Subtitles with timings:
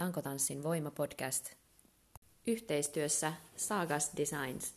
[0.00, 1.52] Tankotanssin voimapodcast
[2.46, 4.74] yhteistyössä Sagas Designs.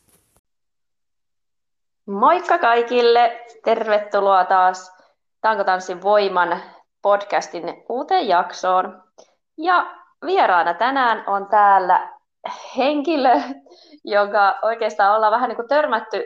[2.05, 3.45] Moikka kaikille!
[3.63, 4.91] Tervetuloa taas
[5.41, 6.61] Tankotanssin voiman
[7.01, 9.03] podcastin uuteen jaksoon.
[9.57, 9.95] Ja
[10.25, 12.13] vieraana tänään on täällä
[12.77, 13.41] henkilö,
[14.03, 16.23] joka oikeastaan ollaan vähän niin kuin törmätty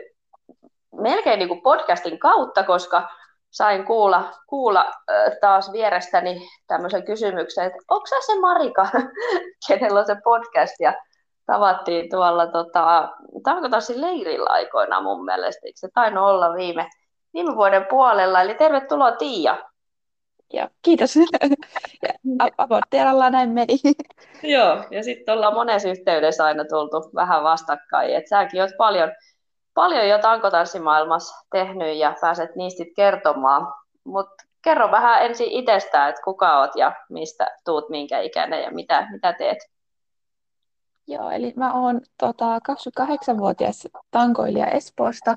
[0.92, 3.08] melkein niin kuin podcastin kautta, koska
[3.50, 4.92] sain kuulla, kuulla
[5.40, 8.86] taas vierestäni tämmöisen kysymyksen, että onko se Marika,
[9.68, 10.94] kenellä on se podcast, ja
[11.46, 13.08] tavattiin tuolla tota,
[13.42, 16.88] Tankotassin leirillä aikoina mun mielestä, eikö se tainnut olla viime,
[17.34, 19.56] viime vuoden puolella, eli tervetuloa Tiia.
[20.52, 21.14] Ja kiitos.
[22.58, 23.80] Aborttialalla näin meni.
[24.42, 29.12] Joo, ja sitten ollaan monessa yhteydessä aina tultu vähän vastakkain, että säkin oot paljon
[29.78, 33.74] paljon jo tankotanssimaailmassa tehnyt ja pääset niistä kertomaan.
[34.04, 39.08] Mutta kerro vähän ensin itsestä, että kuka oot ja mistä tuut, minkä ikäinen ja mitä,
[39.10, 39.58] mitä teet.
[41.06, 45.36] Joo, eli mä oon tota, 28-vuotias tankoilija Espoosta.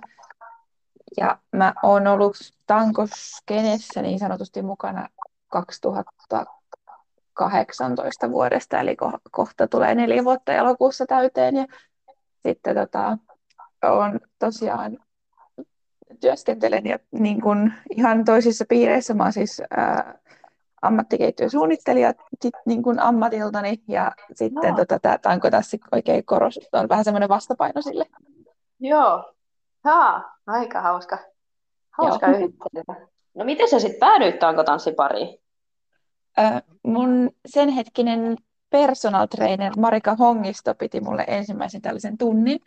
[1.18, 5.08] Ja mä oon ollut tankoskenessä niin sanotusti mukana
[5.48, 11.56] 2018 vuodesta, eli ko- kohta tulee neljä vuotta elokuussa täyteen.
[11.56, 11.66] Ja
[12.44, 13.18] sitten tota,
[13.84, 14.98] on tosiaan
[16.20, 19.14] työskentelen ja niin kuin ihan toisissa piireissä.
[19.14, 20.20] Mä oon siis ää,
[20.82, 22.14] ammattikeittiösuunnittelija
[22.66, 24.86] niin kuin ammatiltani ja sitten no.
[24.86, 28.06] tota, tämä tässä oikein korostuu, on vähän semmoinen vastapaino sille.
[28.80, 29.34] Joo,
[29.84, 31.18] Haa, aika hauska.
[31.90, 33.08] Hauska yhdistelmä.
[33.34, 35.40] No miten sä sitten päädyit tankotanssipariin?
[36.40, 38.38] Äh, mun sen hetkinen
[38.70, 42.60] personal trainer Marika Hongisto piti mulle ensimmäisen tällaisen tunnin.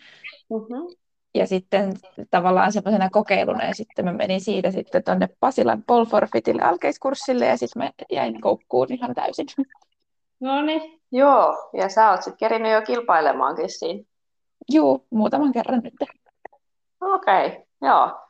[0.50, 0.96] Mm-hmm.
[1.34, 1.94] Ja sitten
[2.30, 7.56] tavallaan semmoisena kokeiluna, ja sitten mä menin siitä sitten tuonne Pasilan Paul Forfeitille alkeiskurssille, ja
[7.56, 9.46] sitten mä jäin koukkuun ihan täysin.
[10.40, 11.70] No niin, joo.
[11.72, 14.04] Ja sä oot sitten kerinyt jo kilpailemaankin siinä.
[14.68, 15.94] Joo, muutaman kerran nyt.
[17.00, 18.20] Okei, okay, joo.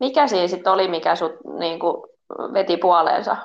[0.00, 2.02] Mikä siinä sitten oli, mikä sut niin kuin,
[2.52, 3.36] veti puoleensa?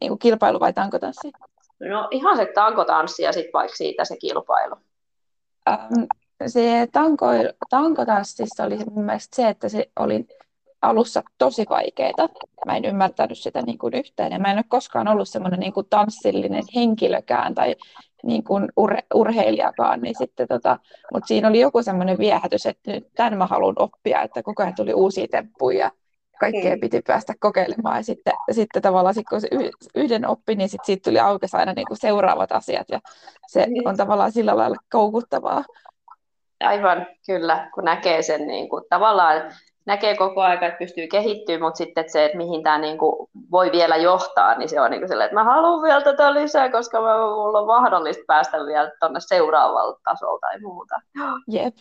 [0.00, 1.32] Niin kuin kilpailu vai tankotanssi?
[1.80, 4.76] No ihan se tankotanssi ja sitten vaikka siitä se kilpailu.
[5.68, 6.04] Ähm,
[6.46, 7.26] se tanko,
[7.70, 10.26] tankotanssissa oli mun mielestä se, että se oli
[10.82, 12.28] alussa tosi vaikeaa.
[12.66, 14.32] Mä en ymmärtänyt sitä niin kuin yhtään.
[14.32, 17.76] Ja mä en ole koskaan ollut semmoinen niin kuin tanssillinen henkilökään tai
[18.22, 20.00] niin kuin ur- urheilijakaan.
[20.00, 20.78] Niin sitten tota,
[21.12, 24.74] mutta siinä oli joku semmoinen viehätys, että nyt tämän mä haluan oppia, että koko ajan
[24.74, 25.90] tuli uusia temppuja
[26.40, 26.80] kaikkea mm.
[26.80, 27.96] piti päästä kokeilemaan.
[27.96, 29.48] Ja sitten, sitten tavallaan, sit kun se
[29.94, 32.86] yhden oppi, niin sit siitä tuli aukesi aina niin kuin seuraavat asiat.
[32.90, 33.00] Ja
[33.48, 33.88] se niin.
[33.88, 35.64] on tavallaan sillä lailla koukuttavaa.
[36.60, 39.42] Aivan, kyllä, kun näkee sen niin kuin, tavallaan,
[39.86, 43.28] näkee koko ajan, että pystyy kehittymään, mutta sitten että se, että mihin tämä niin kuin,
[43.50, 46.70] voi vielä johtaa, niin se on niin kuin sellainen, että mä haluan vielä tätä lisää,
[46.70, 50.94] koska mä, mulla on mahdollista päästä vielä tuonne seuraavalle tasolle tai muuta.
[51.48, 51.74] Jep.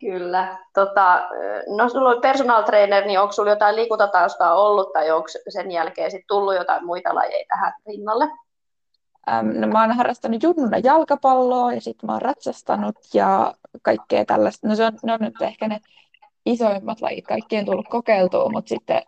[0.00, 0.58] Kyllä.
[0.74, 1.28] Tota,
[1.76, 6.10] no sulla on personal trainer, niin onko sulla jotain liikuntataustaa ollut tai onko sen jälkeen
[6.10, 8.28] sit tullut jotain muita lajeja tähän rinnalle?
[9.42, 14.68] no, mä oon harrastanut junnuna jalkapalloa ja sitten mä oon ratsastanut ja kaikkea tällaista.
[14.68, 15.80] No se on, ne on nyt ehkä ne
[16.46, 19.02] isoimmat lajit, kaikkien tullut kokeiltua, mutta sitten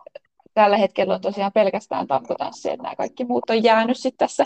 [0.53, 4.45] tällä hetkellä on tosiaan pelkästään tankotanssi, että nämä kaikki muut on jäänyt sitten tässä,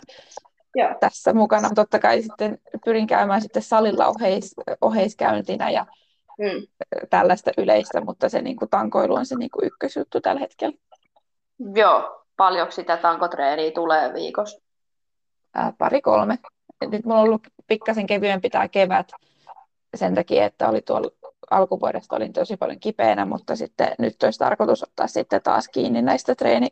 [0.75, 0.95] Joo.
[0.99, 1.69] tässä mukana.
[1.75, 5.85] Totta kai sitten pyrin käymään sitten salilla oheis, oheiskäyntinä ja
[6.39, 6.87] mm.
[7.09, 10.77] tällaista yleistä, mutta se niin kuin, tankoilu on se niin kuin, ykkösjuttu tällä hetkellä.
[11.75, 14.61] Joo, paljonko sitä tankotreeniä tulee viikossa?
[15.55, 16.39] Ää, pari kolme.
[16.91, 19.11] Nyt mulla on ollut pikkasen kevyempi tämä kevät
[19.97, 21.09] sen takia, että oli tuolla
[21.51, 26.35] alkuvuodesta olin tosi paljon kipeänä, mutta sitten nyt olisi tarkoitus ottaa sitten taas kiinni näistä
[26.35, 26.67] treeni,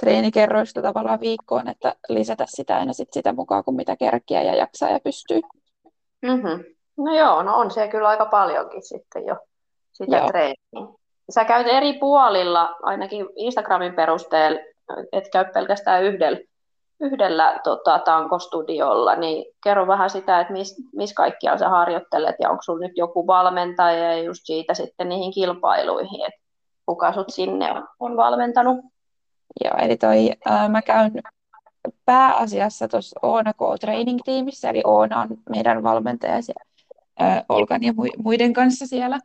[0.00, 4.90] treenikerroista tavallaan viikkoon, että lisätä sitä aina sit sitä mukaan, kun mitä kerkiä ja jaksaa
[4.90, 5.40] ja pystyy.
[6.22, 6.64] Mm-hmm.
[6.96, 9.36] No joo, no on se kyllä aika paljonkin sitten jo
[9.92, 10.26] sitä joo.
[10.26, 10.96] treeniä.
[11.30, 14.60] Sä käyt eri puolilla, ainakin Instagramin perusteella,
[15.12, 16.38] et käy pelkästään yhdellä,
[17.02, 22.62] yhdellä tota, tankostudiolla, niin kerro vähän sitä, että missä mis kaikkia sä harjoittelet ja onko
[22.62, 26.40] sulla nyt joku valmentaja ja just siitä sitten niihin kilpailuihin, että
[26.86, 28.76] kuka sut sinne on, on valmentanut?
[29.64, 31.12] Joo, eli toi, äh, mä käyn
[32.04, 36.72] pääasiassa tuossa Oona Training-tiimissä, eli Oona on meidän valmentaja siellä
[37.48, 39.18] Olkan ja muiden kanssa siellä.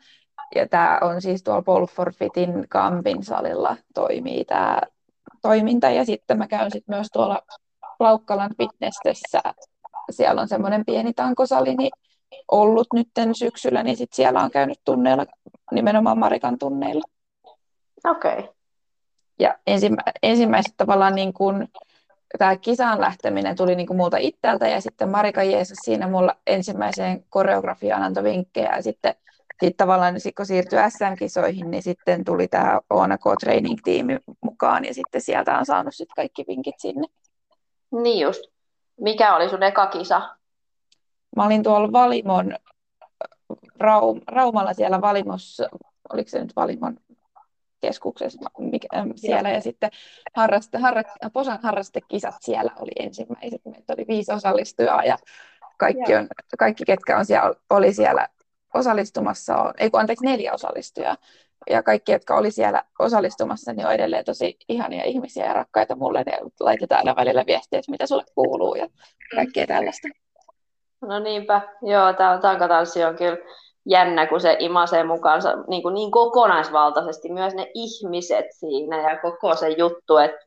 [0.55, 4.81] Ja tämä on siis tuolla Paul Forfitin Kampin salilla toimii tämä
[5.41, 5.89] toiminta.
[5.89, 7.41] Ja sitten mä käyn sitten myös tuolla
[7.99, 9.41] Laukkalan fitnessessä.
[10.11, 11.91] Siellä on semmoinen pieni tankosali niin
[12.51, 15.25] ollut nyt syksyllä, niin sitten siellä on käynyt tunneilla,
[15.71, 17.03] nimenomaan Marikan tunneilla.
[18.05, 18.39] Okei.
[18.39, 18.53] Okay.
[19.39, 21.67] Ja ensimmä, ensimmäiset tavallaan niin kuin
[22.37, 27.23] tämä kisaan lähteminen tuli niin kuin multa itseltä ja sitten Marika Jeesus siinä mulla ensimmäiseen
[27.29, 29.15] koreografiaan antoi vinkkejä ja sitten
[29.63, 35.57] sitten tavallaan kun siirtyi SM-kisoihin, niin sitten tuli tämä Oonako Training-tiimi mukaan ja sitten sieltä
[35.57, 37.07] on saanut sitten kaikki vinkit sinne.
[37.91, 38.41] Niin just.
[39.01, 40.37] Mikä oli sun eka kisa?
[41.35, 42.55] Mä olin tuolla Valimon,
[43.79, 45.69] Raum, Raumalla siellä Valimossa,
[46.13, 46.97] oliko se nyt Valimon
[47.81, 49.89] keskuksessa mikä, siellä ja sitten
[50.35, 51.03] harraste, harra,
[51.33, 53.61] Posan harrastekisat siellä oli ensimmäiset.
[53.65, 55.17] Meitä oli viisi osallistujaa ja
[55.77, 58.27] kaikki, on, kaikki ketkä on siellä, oli siellä
[58.73, 61.17] osallistumassa, on, ei kun anteeksi neljä osallistujaa
[61.69, 66.23] ja kaikki, jotka oli siellä osallistumassa, niin on edelleen tosi ihania ihmisiä ja rakkaita mulle.
[66.25, 68.87] Ne laitetaan aina välillä viestiä, että mitä sulle kuuluu ja
[69.35, 70.07] kaikkea tällaista.
[71.01, 73.37] No niinpä, joo, tämä tankatanssi on kyllä
[73.85, 79.55] jännä, kun se imasee mukaansa niin, kuin niin kokonaisvaltaisesti myös ne ihmiset siinä ja koko
[79.55, 80.37] se juttu, että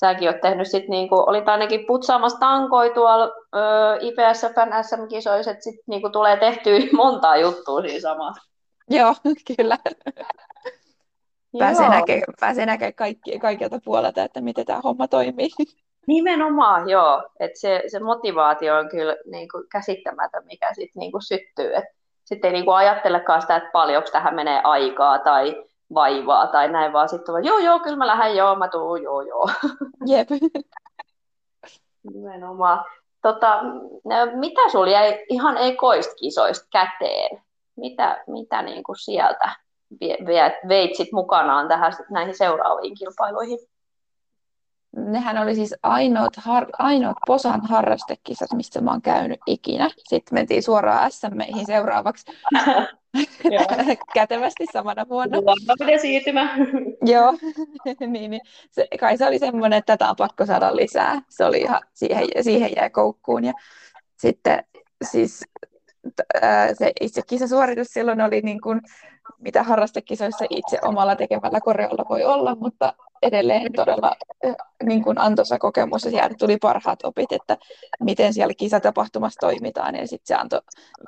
[0.00, 3.58] säkin oot tehnyt sit niin kuin, olit ainakin putsaamassa tankoi tuolla ö,
[4.00, 8.47] IPSFn SM-kisoissa, että sitten niin kuin tulee tehtyä montaa juttua siinä samassa.
[8.98, 9.14] Joo,
[9.56, 9.78] kyllä.
[11.58, 15.48] Pääsee näkemään, pääsee näkemään kaikki, kaikilta puolelta, että miten tämä homma toimii.
[16.06, 17.28] Nimenomaan, joo.
[17.40, 21.76] Et se, se motivaatio on kyllä niin kuin käsittämätön, mikä sitten niin syttyy.
[21.76, 21.84] Et
[22.24, 25.64] sitten ei niin kuin ajattelekaan sitä, että paljonko tähän menee aikaa tai
[25.94, 29.22] vaivaa tai näin, vaan sitten vaan, joo, joo, kyllä mä lähden, joo, mä tuun, joo,
[29.22, 29.48] joo.
[30.06, 30.28] Jep.
[32.14, 32.84] Nimenomaan.
[33.22, 33.60] Tota,
[34.34, 37.42] mitä sulla jäi ihan ekoista kisoista käteen?
[37.78, 39.56] Mitä, mitä niin kuin sieltä
[40.68, 43.58] veit sit mukanaan tähän näihin seuraaviin kilpailuihin?
[44.96, 49.88] nehän oli siis ainoat, har, ainoat Posan harrastekisat, missä mä oon käynyt ikinä.
[49.98, 52.32] Sitten mentiin suoraan SMEihin seuraavaksi
[54.14, 55.40] kätevästi samana vuonna.
[55.40, 56.56] Luonnollinen siirtymä.
[57.12, 57.34] Joo,
[58.00, 58.40] niin, niin.
[58.70, 61.22] Se, kai se oli semmoinen, että tätä on pakko saada lisää.
[61.28, 63.44] Se oli ihan, siihen, siihen jäi koukkuun.
[63.44, 63.52] Ja
[64.18, 64.64] sitten
[65.04, 65.44] siis
[66.78, 68.80] se itse kisasuoritus silloin oli niin kuin,
[69.38, 72.92] mitä harrastekisoissa itse omalla tekemällä koreolla voi olla, mutta
[73.22, 74.16] edelleen todella
[74.82, 77.56] niin kuin antoisa kokemus ja sieltä tuli parhaat opit, että
[78.00, 80.60] miten siellä kisatapahtumassa toimitaan ja sitten se antoi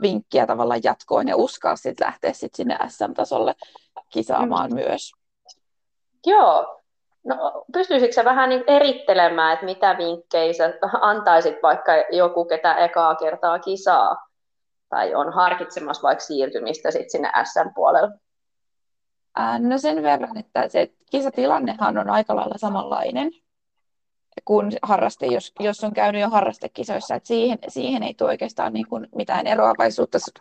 [0.02, 3.54] vinkkiä tavallaan jatkoon ja uskaa sitten lähteä sit sinne SM-tasolle
[4.12, 4.74] kisaamaan mm.
[4.74, 5.12] myös.
[6.26, 6.80] Joo,
[7.24, 13.14] No, pystyisikö sä vähän niin erittelemään, että mitä vinkkejä sä antaisit vaikka joku, ketä ekaa
[13.14, 14.29] kertaa kisaa
[14.90, 18.18] tai on harkitsemassa vaikka siirtymistä sit sinne SM-puolelle?
[19.58, 23.32] No sen verran, että se kisatilannehan on aika lailla samanlainen
[24.44, 28.86] kuin harraste, jos, jos on käynyt jo harrastekisoissa, että siihen, siihen ei tule oikeastaan niin
[28.88, 30.18] kuin mitään eroavaisuutta.
[30.18, 30.38] Sut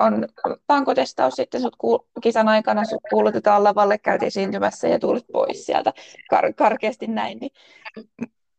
[0.00, 0.28] on
[0.66, 5.92] tankotestaus, sitten sut kuul, kisan aikana sut kuulutetaan lavalle, käytiin esiintymässä ja tulit pois sieltä
[6.30, 7.38] kar, karkeasti näin.
[7.38, 7.52] Niin.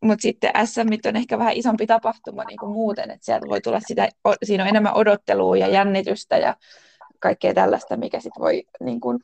[0.02, 3.80] Mutta sitten SM on ehkä vähän isompi tapahtuma niin kuin muuten, että sieltä voi tulla
[3.88, 4.10] sitä,
[4.44, 6.56] siinä on enemmän odottelua ja jännitystä ja
[7.20, 9.20] kaikkea tällaista, mikä sitten voi niin kuin,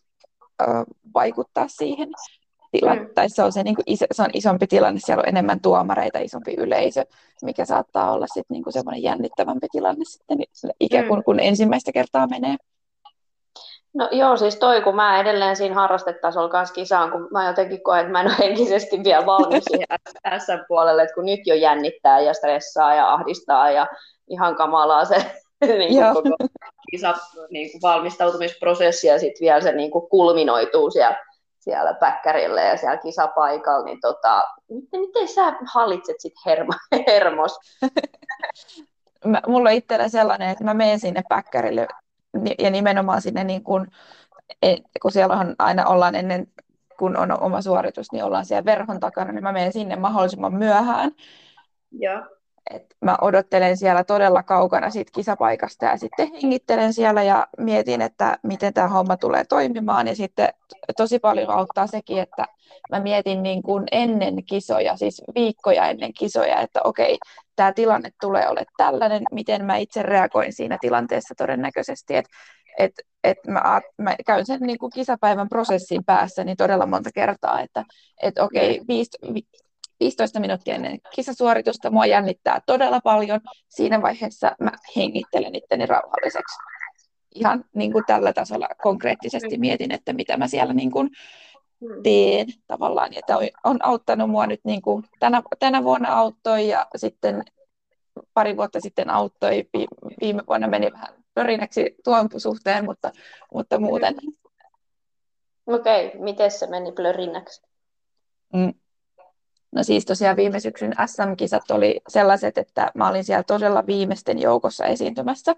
[0.61, 0.65] ö,
[1.13, 2.09] vaikuttaa siihen
[2.71, 3.13] tilanne, mm.
[3.15, 6.19] tai se on, se, niin kuin iso, se on isompi tilanne, siellä on enemmän tuomareita,
[6.19, 7.05] isompi yleisö,
[7.43, 10.37] mikä saattaa olla sitten niin semmoinen jännittävämpi tilanne sitten
[10.79, 11.23] ikään kuin mm.
[11.23, 12.55] kun ensimmäistä kertaa menee.
[13.93, 17.99] No joo, siis toi, kun mä edelleen siinä harrastetasolla kanssa kisaan, kun mä jotenkin koen,
[17.99, 19.87] että mä en ole henkisesti vielä valmis siihen
[20.37, 23.87] SM-puolelle, että kun nyt jo jännittää ja stressaa ja ahdistaa ja
[24.29, 25.15] ihan kamalaa se
[25.61, 26.35] niin kuin koko
[26.91, 27.13] kisa,
[27.49, 31.25] niin kuin valmistautumisprosessi ja sitten vielä se niin kuin kulminoituu siellä,
[31.59, 36.71] siellä päkkärillä ja siellä kisapaikalla, niin tota, miten, miten sä hallitset sitten hermo,
[37.07, 37.59] hermos?
[39.25, 41.87] mä, mulla on itsellä sellainen, että mä menen sinne päkkärille
[42.59, 43.87] ja nimenomaan sinne, niin kun,
[44.61, 46.47] e, kun siellä on aina ollaan ennen
[47.01, 51.11] kun on oma suoritus, niin ollaan siellä verhon takana, niin mä menen sinne mahdollisimman myöhään.
[51.91, 52.25] Ja.
[52.71, 58.37] Et mä odottelen siellä todella kaukana siitä kisapaikasta ja sitten hengittelen siellä ja mietin, että
[58.43, 60.07] miten tämä homma tulee toimimaan.
[60.07, 60.49] Ja sitten
[60.97, 62.45] tosi paljon auttaa sekin, että
[62.91, 67.17] mä mietin niin kuin ennen kisoja, siis viikkoja ennen kisoja, että okei,
[67.55, 72.15] tämä tilanne tulee olemaan tällainen, miten mä itse reagoin siinä tilanteessa todennäköisesti.
[72.15, 72.29] Että
[72.77, 72.91] et,
[73.23, 77.83] et mä, mä käyn sen niin kuin kisapäivän prosessin päässä niin todella monta kertaa, että
[78.21, 79.17] et okei, viisi,
[79.99, 83.39] 15 minuuttia ennen kisasuoritusta mua jännittää todella paljon.
[83.69, 86.57] Siinä vaiheessa mä hengittelen itteni rauhalliseksi.
[87.35, 91.09] Ihan niin kuin tällä tasolla konkreettisesti mietin, että mitä mä siellä niin kuin
[92.03, 93.13] teen tavallaan.
[93.13, 97.43] Että on, on auttanut mua nyt niin kuin tänä, tänä vuonna auttoi ja sitten
[98.33, 99.69] pari vuotta sitten auttoi.
[100.21, 103.11] Viime vuonna meni vähän pörinäksi tuon suhteen, mutta,
[103.53, 104.15] mutta muuten.
[105.65, 106.19] Okei, okay.
[106.21, 107.61] miten se meni plörinäksi?
[108.53, 108.73] Mm
[109.71, 114.85] No siis tosiaan viime syksyn SM-kisat oli sellaiset, että mä olin siellä todella viimeisten joukossa
[114.85, 115.55] esiintymässä.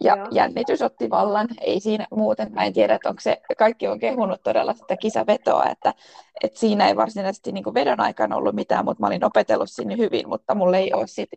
[0.00, 0.26] Ja Joo.
[0.30, 2.52] jännitys otti vallan, ei siinä muuten.
[2.52, 5.94] Mä en tiedä, että onko se, kaikki on kehunut todella sitä kisavetoa, että,
[6.42, 10.28] että siinä ei varsinaisesti niin vedon aikana ollut mitään, mutta mä olin opetellut sinne hyvin,
[10.28, 11.30] mutta mulla ei ole sit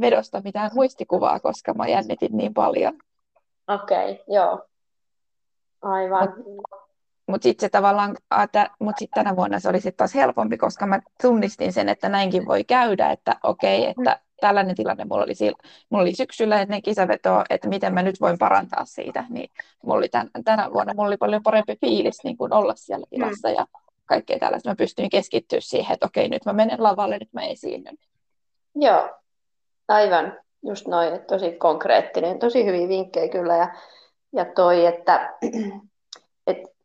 [0.00, 2.98] vedosta mitään muistikuvaa, koska mä jännitin niin paljon.
[3.68, 4.66] Okei, okay, joo.
[5.82, 6.34] Aivan.
[6.36, 6.82] Mut,
[7.26, 8.16] mutta sitten tavallaan,
[8.78, 12.46] mutta sitten tänä vuonna se oli sitten taas helpompi, koska mä tunnistin sen, että näinkin
[12.46, 15.58] voi käydä, että okei, okay, että tällainen tilanne mulla oli, sillä,
[15.90, 19.50] mulla oli syksyllä ennen kisavetoa, että miten mä nyt voin parantaa siitä, niin
[19.82, 23.48] mulla oli tän, tänä vuonna mulla oli paljon parempi fiilis niin kuin olla siellä tilassa
[23.48, 23.54] mm.
[23.54, 23.66] ja
[24.06, 24.68] kaikkea tällaista.
[24.68, 27.96] Mä pystyin keskittyä siihen, että okei, nyt mä menen lavalle, nyt mä esiinnyn.
[28.74, 29.10] Joo,
[29.88, 30.38] aivan.
[30.66, 33.56] Just noin, tosi konkreettinen, tosi hyviä vinkkejä kyllä.
[33.56, 33.74] Ja,
[34.32, 35.38] ja toi, että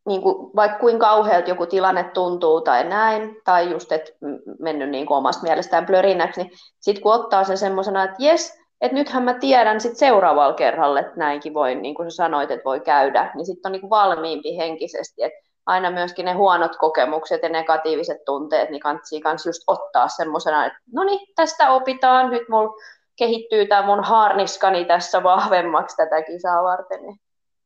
[0.08, 4.10] niin kuin, vaikka kuinka kauhealta joku tilanne tuntuu tai näin, tai just, että
[4.58, 8.94] mennyt niin kuin omasta mielestään blörinäksi, niin sitten kun ottaa sen semmoisena, että jes, että
[8.94, 12.80] nythän mä tiedän sit seuraavalla kerralla, että näinkin voi, niin kuin sä sanoit, että voi
[12.80, 17.48] käydä, niin sitten on niin kuin valmiimpi henkisesti, että aina myöskin ne huonot kokemukset ja
[17.48, 22.74] negatiiviset tunteet, niin kannattaa kans just ottaa semmoisena, että no niin, tästä opitaan, nyt mulla
[23.16, 27.00] kehittyy tämä mun harniskani tässä vahvemmaksi tätä kisaa varten.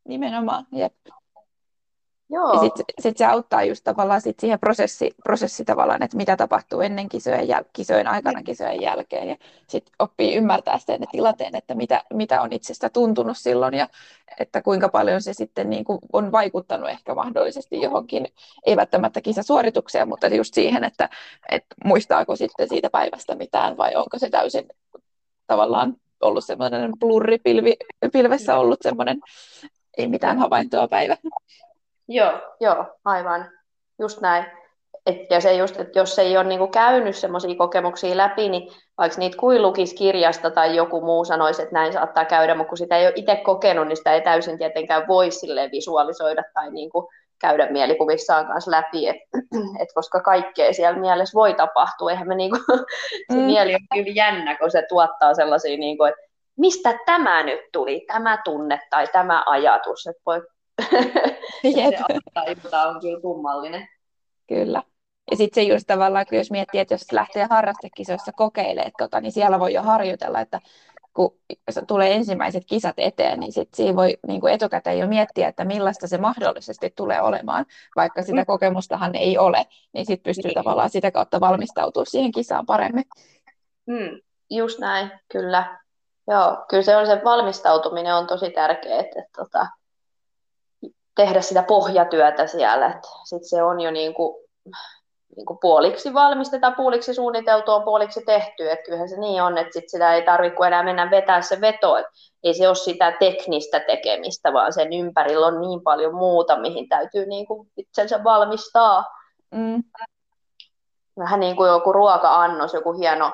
[0.09, 0.93] Nimenomaan, jep.
[2.33, 2.53] Joo.
[2.53, 6.81] Ja sitten sit se auttaa just tavallaan sit siihen prosessi, prosessi tavallaan, että mitä tapahtuu
[6.81, 8.45] ennen kisojen, jäl- kisojen aikana, mm.
[8.45, 9.29] kisojen jälkeen.
[9.29, 9.37] Ja
[9.69, 13.89] sitten oppii ymmärtää sen tilanteen, että mitä, mitä on itsestä tuntunut silloin ja
[14.41, 18.27] että kuinka paljon se sitten niin kuin on vaikuttanut ehkä mahdollisesti johonkin,
[18.67, 21.09] ei välttämättä kisasuoritukseen, mutta just siihen, että,
[21.51, 24.69] että muistaako sitten siitä päivästä mitään vai onko se täysin
[25.47, 27.77] tavallaan ollut semmoinen blurri pilvi,
[28.13, 29.21] pilvessä ollut semmoinen
[29.99, 31.17] ei mitään havaintoa päivä.
[32.09, 33.51] Joo, joo, aivan.
[33.99, 34.45] Just näin.
[35.07, 39.19] Et, ja se just, että jos ei ole niinku käynyt semmoisia kokemuksia läpi, niin vaikka
[39.19, 42.97] niitä kuin lukisi kirjasta tai joku muu sanoisi, että näin saattaa käydä, mutta kun sitä
[42.97, 45.29] ei ole itse kokenut, niin sitä ei täysin tietenkään voi
[45.73, 47.11] visualisoida tai niinku
[47.43, 49.17] käydä mielikuvissaan kanssa läpi, et,
[49.81, 52.11] et koska kaikkea siellä mielessä voi tapahtua.
[52.11, 52.59] Eihän me niinku,
[53.33, 53.41] se mm.
[53.41, 56.21] mieli on kyllä jännä, kun se tuottaa sellaisia, niinku, että
[56.57, 60.07] mistä tämä nyt tuli, tämä tunne tai tämä ajatus.
[60.07, 60.43] Että voi
[61.77, 61.95] Jep.
[62.71, 63.89] se on kyllä kummallinen.
[64.49, 64.83] Kyllä.
[65.31, 69.61] Ja sitten se just tavallaan, jos miettii, että jos lähtee harrastekisoissa kokeilemaan, tota, niin siellä
[69.61, 70.61] voi jo harjoitella, että
[71.15, 71.39] kun
[71.87, 76.07] tulee ensimmäiset kisat eteen, niin sit siinä voi niin kuin etukäteen jo miettiä, että millaista
[76.07, 78.47] se mahdollisesti tulee olemaan, vaikka sitä mm.
[78.47, 80.55] kokemustahan ei ole, niin sitten pystyy niin.
[80.55, 83.05] tavallaan sitä kautta valmistautumaan siihen kisaan paremmin.
[83.87, 85.79] Mm, just näin, kyllä.
[86.29, 89.67] Joo, kyllä se on se valmistautuminen on tosi tärkeää, että, että tota,
[91.15, 93.01] tehdä sitä pohjatyötä siellä.
[93.25, 94.45] Sitten se on jo niin kuin,
[95.37, 98.71] niin kuin puoliksi valmistetaan, puoliksi suunniteltua, puoliksi tehty.
[98.71, 101.97] Että kyllähän se niin on, että sit sitä ei tarvitse enää mennä vetää se veto.
[101.97, 102.07] Et
[102.43, 107.27] ei se ole sitä teknistä tekemistä, vaan sen ympärillä on niin paljon muuta, mihin täytyy
[107.27, 109.05] niin kuin itsensä valmistaa.
[109.51, 109.83] Mm.
[111.19, 113.33] Vähän niin kuin joku ruoka-annos, joku hieno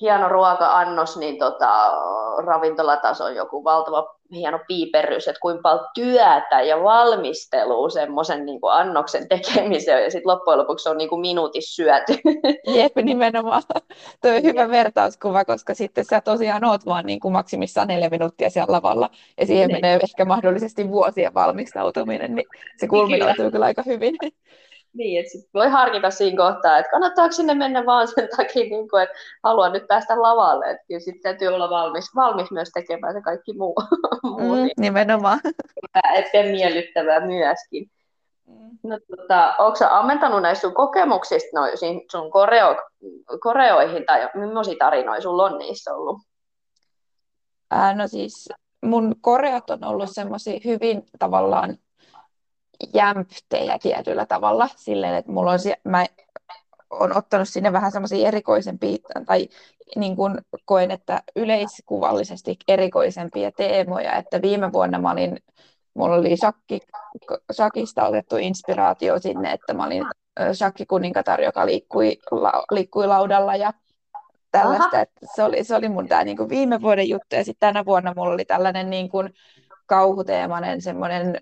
[0.00, 1.92] hieno ruoka-annos, niin tota,
[2.44, 10.04] ravintolatason joku valtava hieno piiperrys, että kuinka paljon työtä ja valmistelua semmoisen niin annoksen tekemiseen,
[10.04, 12.12] ja sitten loppujen lopuksi on niin kuin minuutissa syöty.
[12.76, 13.62] Jep, nimenomaan.
[14.22, 18.50] Tuo on hyvä vertauskuva, koska sitten sä tosiaan oot vaan niin kuin maksimissaan neljä minuuttia
[18.50, 19.76] siellä lavalla, ja siihen niin.
[19.76, 24.16] menee ehkä mahdollisesti vuosien valmistautuminen, niin se kulminoituu kyllä, kyllä aika hyvin.
[24.94, 28.88] Niin, että sit voi harkita siinä kohtaa, että kannattaako sinne mennä vaan sen takia, niin
[28.88, 30.70] kuin, että haluan nyt päästä lavalle.
[30.70, 33.74] Että kyllä sitten täytyy olla valmis, valmis myös tekemään se kaikki muu.
[34.22, 34.70] muu mm, niin.
[34.80, 35.40] Nimenomaan.
[36.14, 37.90] Että miellyttävää myöskin.
[38.46, 38.78] Mm.
[38.82, 41.66] No, tota, onko sä ammentanut näistä sun kokemuksista no,
[42.10, 42.76] sun koreo,
[43.40, 46.18] koreoihin, tai millaisia tarinoja sulla on niissä ollut?
[47.70, 48.48] Ää, no siis
[48.84, 51.78] mun koreot on ollut semmoisia hyvin tavallaan
[52.94, 56.06] jämptejä tietyllä tavalla silleen, että mulla on, mä
[56.90, 59.48] on ottanut sinne vähän semmoisia erikoisempia, tai
[59.96, 65.38] niin kuin koen, että yleiskuvallisesti erikoisempia teemoja, että viime vuonna mä olin,
[65.94, 66.80] mulla oli shakki,
[67.52, 70.04] shakista otettu inspiraatio sinne, että mä olin
[70.52, 73.72] shakkikuningatar, joka liikkui, la, liikkui laudalla ja
[74.50, 77.68] tällaista, että se oli, se oli mun tämä niin kuin viime vuoden juttu, ja sitten
[77.68, 79.34] tänä vuonna mulla oli tällainen niin kuin
[79.86, 81.40] kauhuteemainen semmoinen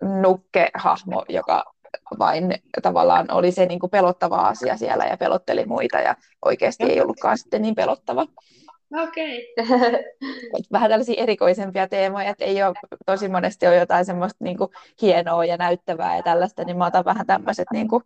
[0.00, 1.64] nukkehahmo, joka
[2.18, 7.00] vain tavallaan oli se niin kuin pelottava asia siellä ja pelotteli muita ja oikeasti ei
[7.00, 8.26] ollutkaan sitten niin pelottava.
[9.02, 9.54] Okei.
[10.52, 10.62] Okay.
[10.72, 12.74] Vähän tällaisia erikoisempia teemoja, että ei ole
[13.06, 14.70] tosi monesti ole jotain semmoista niin kuin
[15.02, 18.02] hienoa ja näyttävää ja tällaista, niin mä otan vähän tämmöiset niin kuin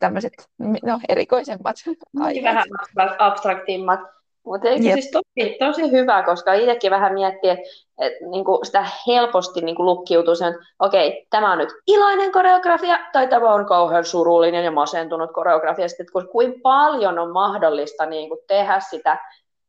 [0.00, 1.76] tämmöiset no, erikoisemmat
[2.20, 2.68] aiheet.
[2.96, 4.00] vähän abstraktimmat.
[4.44, 7.64] Mutta eikö siis tosi, tosi hyvä, koska itsekin vähän miettii, että
[7.98, 13.28] et, niinku sitä helposti niinku lukkiutuu sen, okei, okay, tämä on nyt iloinen koreografia, tai
[13.28, 18.80] tämä on kauhean surullinen ja masentunut koreografia, sitten kun kuinka paljon on mahdollista niinku tehdä
[18.80, 19.18] sitä,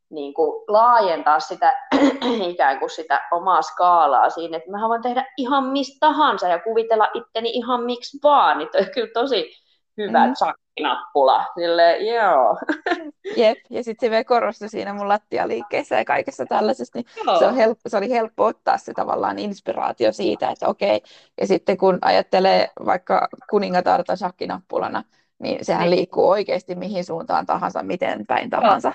[0.10, 1.74] niinku laajentaa sitä
[2.51, 7.10] ikään kuin sitä omaa skaalaa siinä, että mä voin tehdä ihan mistä tahansa ja kuvitella
[7.13, 9.51] itteni ihan miksi vaan, niin toi on kyllä tosi
[9.98, 10.34] hyvä mm.
[10.82, 11.46] Nappula.
[11.55, 12.58] Silleen, joo.
[13.38, 17.05] Jep, ja sitten se vielä korostui siinä mun lattialiikkeessä ja kaikessa tällaisessa, niin
[17.39, 21.01] se, on helppo, se oli helppo ottaa se tavallaan inspiraatio siitä, että okei,
[21.41, 25.03] ja sitten kun ajattelee vaikka kuningatarta shakkinappulana,
[25.39, 25.96] niin sehän niin.
[25.96, 28.94] liikkuu oikeasti mihin suuntaan tahansa, miten päin tahansa.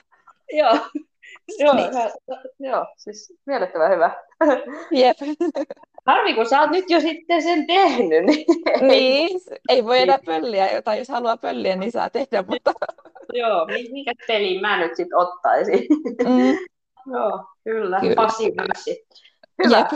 [0.52, 0.86] Joo, joo,
[1.58, 1.90] niin.
[2.58, 4.10] joo siis miellyttävän hyvä.
[4.90, 5.16] Jep.
[6.06, 8.24] Harvi, kun sä oot nyt jo sitten sen tehnyt.
[8.24, 8.46] Niin,
[8.80, 12.72] niin ei voi enää pölliä, tai jos haluaa pölliä, niin saa tehdä, mutta...
[13.32, 15.86] Joo, mikä peli mä nyt sitten ottaisin?
[16.28, 16.58] Mm.
[17.14, 18.14] Joo, kyllä, kyllä.
[18.14, 19.06] passiivisesti.
[19.64, 19.88] Hyvä.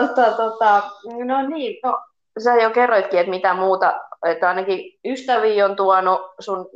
[0.00, 0.82] Tota, tota,
[1.24, 1.98] no niin, no,
[2.40, 6.70] sä jo kerroitkin, että mitä muuta, että ainakin ystäviä on tuonut sun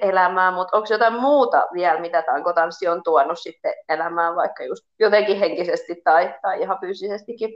[0.00, 5.38] elämään, mutta onko jotain muuta vielä, mitä tankotanssi on tuonut sitten elämään, vaikka just jotenkin
[5.38, 7.50] henkisesti tai, tai ihan fyysisestikin?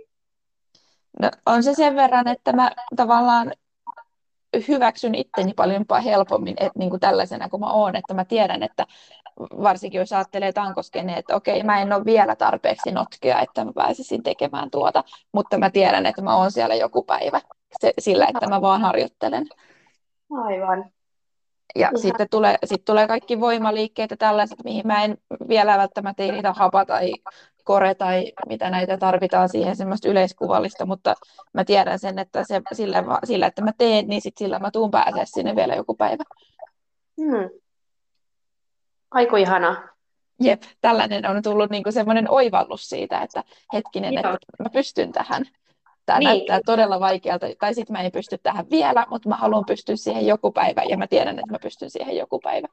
[1.20, 3.52] No, on se sen verran, että mä tavallaan
[4.68, 8.86] hyväksyn itteni paljon helpommin että niin kuin tällaisena kuin mä oon, että mä tiedän, että
[9.40, 14.22] varsinkin jos ajattelee tankoskeneen, että okei, mä en ole vielä tarpeeksi notkea, että mä pääsisin
[14.22, 17.40] tekemään tuota, mutta mä tiedän, että mä oon siellä joku päivä
[17.80, 19.46] se, sillä, että mä vaan harjoittelen.
[20.30, 20.90] Aivan.
[21.74, 21.98] Ja Ihan.
[21.98, 26.84] sitten tulee, sit tulee kaikki voimaliikkeet ja tällaiset, mihin mä en vielä välttämättä niitä hapa
[26.84, 27.12] tai
[27.64, 31.14] kore tai mitä näitä tarvitaan siihen semmoista yleiskuvallista, mutta
[31.52, 34.90] mä tiedän sen, että se, sillä, sillä, että mä teen, niin sit sillä mä tuun
[34.90, 36.24] pääsee sinne vielä joku päivä.
[37.20, 37.50] Hmm.
[39.10, 39.88] Aiku ihana.
[40.40, 44.20] Jep, tällainen on tullut niinku semmoinen oivallus siitä, että hetkinen, Joo.
[44.34, 45.44] että mä pystyn tähän.
[46.06, 46.28] Tämä niin.
[46.28, 50.26] näyttää todella vaikealta, tai sitten mä en pysty tähän vielä, mutta mä haluan pystyä siihen
[50.26, 52.68] joku päivä, ja mä tiedän, että mä pystyn siihen joku päivä.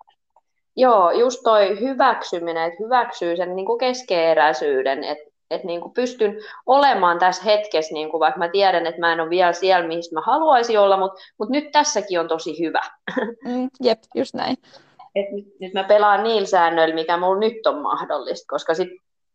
[0.75, 6.37] Joo, just toi hyväksyminen, että hyväksyy sen niin kuin keskeeräisyyden, että että niin kuin pystyn
[6.65, 10.15] olemaan tässä hetkessä, niin kuin vaikka mä tiedän, että mä en ole vielä siellä, missä
[10.15, 12.81] mä haluaisin olla, mutta, mutta nyt tässäkin on tosi hyvä.
[13.45, 14.57] Mm, jep, just näin.
[15.15, 18.73] Et nyt, nyt mä pelaan niillä säännöillä, mikä mulla nyt on mahdollista, koska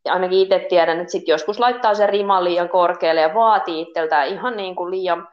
[0.04, 4.28] sit ainakin itse tiedän, että sit joskus laittaa sen riman liian korkealle ja vaatii itseltään
[4.28, 5.28] ihan niin kuin liian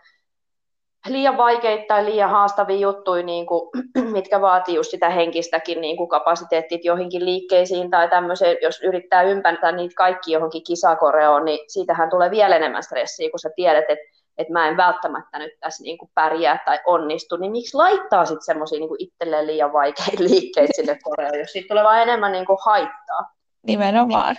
[1.10, 3.70] liian vaikeita tai liian haastavia juttuja, niin kuin,
[4.18, 9.72] mitkä vaatii just sitä henkistäkin niin kuin kapasiteettia johonkin liikkeisiin tai tämmöiseen, jos yrittää ympätä
[9.72, 14.54] niitä kaikki johonkin kisakoreoon, niin siitähän tulee vielä enemmän stressiä, kun sä tiedät, että että
[14.54, 18.80] mä en välttämättä nyt tässä niin kuin pärjää tai onnistu, niin miksi laittaa sitten semmoisia
[18.80, 23.41] niin itselleen liian vaikeita liikkeitä sinne koreoon, jos siitä tulee vaan enemmän niin kuin haittaa.
[23.68, 24.36] Nimenomaan.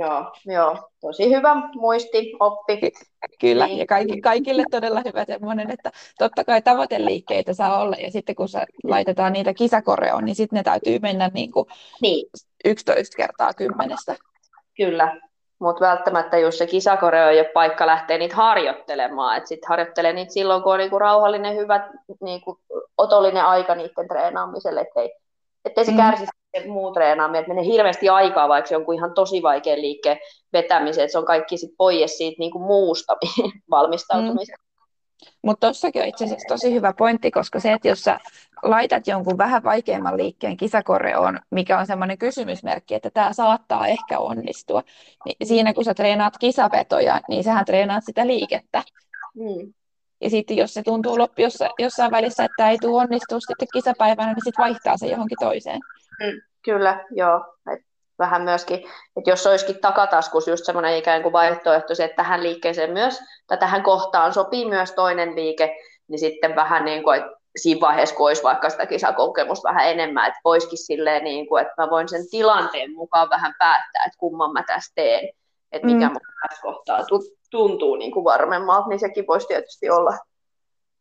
[0.00, 2.80] Joo, joo, tosi hyvä muisti, oppi.
[3.40, 3.78] Kyllä, niin.
[3.78, 8.48] ja kaikki, kaikille todella hyvä semmoinen, että totta kai tavoiteliikkeitä saa olla, ja sitten kun
[8.48, 11.66] sä laitetaan niitä kisakoreoon, niin sitten ne täytyy mennä niin kuin
[12.00, 12.26] niin.
[12.64, 14.16] 11 kertaa kymmenestä.
[14.76, 15.16] Kyllä,
[15.58, 20.32] mutta välttämättä jos se kisakoreo ei ole paikka lähteä niitä harjoittelemaan, että sitten harjoittelee niitä
[20.32, 21.88] silloin, kun on niinku rauhallinen, hyvä,
[22.20, 22.58] niinku,
[22.98, 25.14] otollinen aika niiden treenaamiselle, ettei,
[25.64, 25.96] ettei se mm.
[26.66, 30.18] Muu treenaaminen, että menee hirveästi aikaa vaikka jonkun ihan tosi vaikean liikkeen
[30.52, 33.16] vetämiseen, että se on kaikki sit pois siitä niin kuin muusta
[33.70, 34.56] valmistautumisesta.
[34.62, 34.66] Mm.
[35.42, 38.18] Mutta tuossakin on itse asiassa tosi hyvä pointti, koska se, että jos sä
[38.62, 44.82] laitat jonkun vähän vaikeamman liikkeen kisakoreoon, mikä on semmoinen kysymysmerkki, että tämä saattaa ehkä onnistua,
[45.24, 48.82] niin siinä kun sä treenaat kisavetoja, niin sähän treenaat sitä liikettä.
[49.34, 49.72] Mm.
[50.20, 53.68] Ja sitten jos se tuntuu loppu jossain, jossain välissä, että tämä ei tule onnistua sitten
[53.72, 55.80] kisapäivänä, niin sitten vaihtaa se johonkin toiseen.
[56.20, 57.54] Mm, kyllä, joo.
[57.72, 57.80] Et
[58.18, 58.78] vähän myöskin,
[59.16, 63.58] että jos olisikin takataskus just semmoinen ikään kuin vaihtoehto, se, että tähän liikkeeseen myös, tai
[63.58, 65.76] tähän kohtaan sopii myös toinen liike,
[66.08, 70.26] niin sitten vähän niin kuin, että siinä vaiheessa, kun olisi vaikka sitä kisakokemusta vähän enemmän,
[70.26, 74.52] että voisikin silleen, niin kuin, että mä voin sen tilanteen mukaan vähän päättää, että kumman
[74.52, 75.28] mä tässä teen,
[75.72, 76.12] että mikä mm.
[76.12, 77.00] mun tässä kohtaa
[77.50, 80.18] tuntuu niin kuin varmemmalta, niin sekin voisi tietysti olla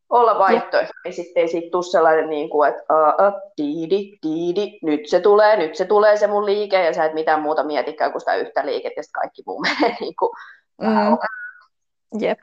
[0.10, 4.80] olla vaihtoehto, niin sitten ei siitä tule sellainen, niin kuin, että uh, uh, diidi, diidi,
[4.84, 8.12] nyt se tulee, nyt se tulee se mun liike, ja sä et mitään muuta mietikään
[8.12, 10.32] kuin sitä yhtä liikettä, ja sitten kaikki muu menee niin kuin,
[10.82, 11.18] mm.
[12.20, 12.40] Jep.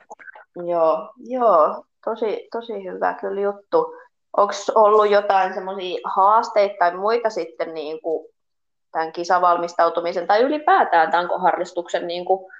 [0.66, 3.94] Joo, joo, tosi, tosi hyvä kyllä juttu.
[4.37, 8.27] Onko ollut jotain semmoisia haasteita tai muita sitten niin kuin
[8.92, 12.53] tämän kisavalmistautumisen tai ylipäätään tankoharrastuksen niin kuin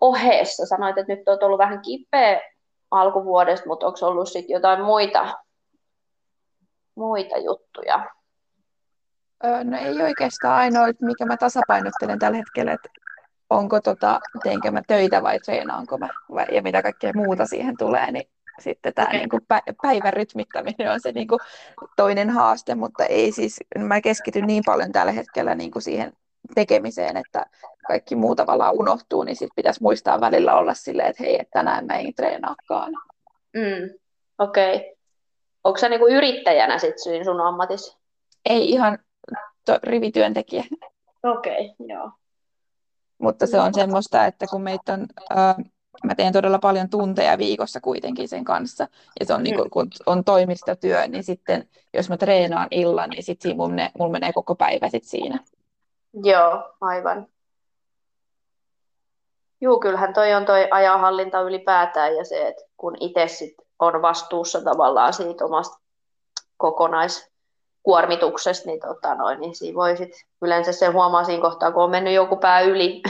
[0.00, 0.66] ohessa?
[0.66, 2.40] Sanoit, että nyt olet ollut vähän kipeä
[2.90, 5.34] alkuvuodesta, mutta onko ollut sitten jotain muita
[6.98, 8.10] muita juttuja?
[9.64, 12.88] No ei oikeastaan ainoa, mikä mä tasapainottelen tällä hetkellä, että
[13.50, 18.12] onko tota, teenkö mä töitä vai treenaanko mä vai, ja mitä kaikkea muuta siihen tulee,
[18.12, 19.18] niin sitten tämä okay.
[19.18, 19.42] niin kuin
[19.82, 21.40] päivän rytmittäminen on se niin kuin
[21.96, 26.12] toinen haaste, mutta ei siis, mä keskityn niin paljon tällä hetkellä niin kuin siihen
[26.54, 27.46] tekemiseen, että
[27.86, 31.86] kaikki muu tavallaan unohtuu, niin sitten pitäisi muistaa välillä olla silleen, että hei, että tänään
[31.86, 32.92] mä en treenaakaan.
[33.56, 33.98] Mm,
[34.38, 34.76] Okei.
[34.76, 34.88] Okay.
[35.64, 37.96] Onko sä niinku yrittäjänä sit sun ammatis?
[38.44, 38.98] Ei ihan
[39.64, 40.64] to, rivityöntekijä.
[41.22, 42.10] Okei, okay, joo.
[43.18, 45.06] Mutta se on semmoista, että kun meitä on,
[45.38, 45.56] äh,
[46.04, 48.88] mä teen todella paljon tunteja viikossa kuitenkin sen kanssa,
[49.20, 53.22] ja se on niin kuin, kun on toimistotyö, niin sitten jos mä treenaan illan, niin
[53.22, 55.38] sitten mulla menee koko päivä sit siinä.
[56.14, 57.26] Joo, aivan.
[59.60, 64.60] Juu, kyllähän toi on toi ajanhallinta ylipäätään ja se, että kun itse sit on vastuussa
[64.60, 65.78] tavallaan siitä omasta
[66.56, 71.90] kokonaiskuormituksesta, niin, tota noin, niin siinä voi sit, yleensä se huomaa siinä kohtaa, kun on
[71.90, 73.02] mennyt joku pää yli.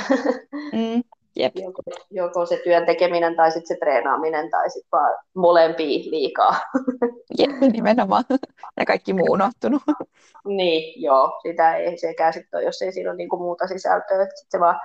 [0.72, 1.02] Mm,
[1.38, 1.52] jep.
[1.56, 6.56] Joko, joko, se työn tekeminen tai sitten se treenaaminen tai sitten vaan molempia liikaa.
[7.38, 8.24] Jep, nimenomaan.
[8.76, 9.82] Ja kaikki muu unohtunut.
[10.44, 11.40] Niin, joo.
[11.42, 14.24] Sitä ei sekään sitten jos ei siinä ole niinku muuta sisältöä.
[14.24, 14.80] Sitten se vaan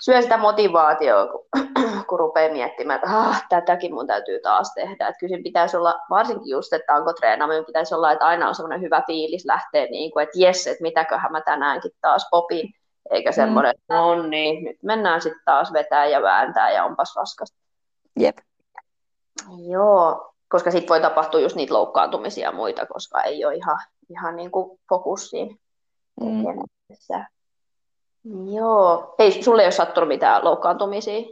[0.00, 1.46] syö sitä motivaatioa, kun,
[2.08, 5.08] kun rupeaa miettimään, että ah, tätäkin mun täytyy taas tehdä.
[5.08, 8.80] Että kyllä pitäisi olla, varsinkin just, että onko treenaaminen, pitäisi olla, että aina on semmoinen
[8.80, 12.74] hyvä fiilis lähteä, niin kuin, että jes, että mitäköhän mä tänäänkin taas popin.
[13.12, 13.34] Eikä mm.
[13.34, 17.58] semmoinen, että no niin, nyt mennään sitten taas vetää ja vääntää ja onpas raskasta.
[18.20, 18.38] Jep.
[19.68, 23.78] Joo, koska sitten voi tapahtua just niitä loukkaantumisia ja muita, koska ei ole ihan,
[24.10, 25.56] ihan niin kuin fokus siinä
[26.20, 26.44] mm.
[28.54, 29.14] Joo.
[29.18, 31.22] Ei, sulle ei ole sattunut mitään loukkaantumisia?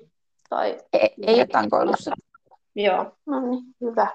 [0.50, 0.78] Tai...
[0.92, 2.10] Ei, ei ole tankoilussa.
[2.74, 4.06] Joo, no niin, hyvä.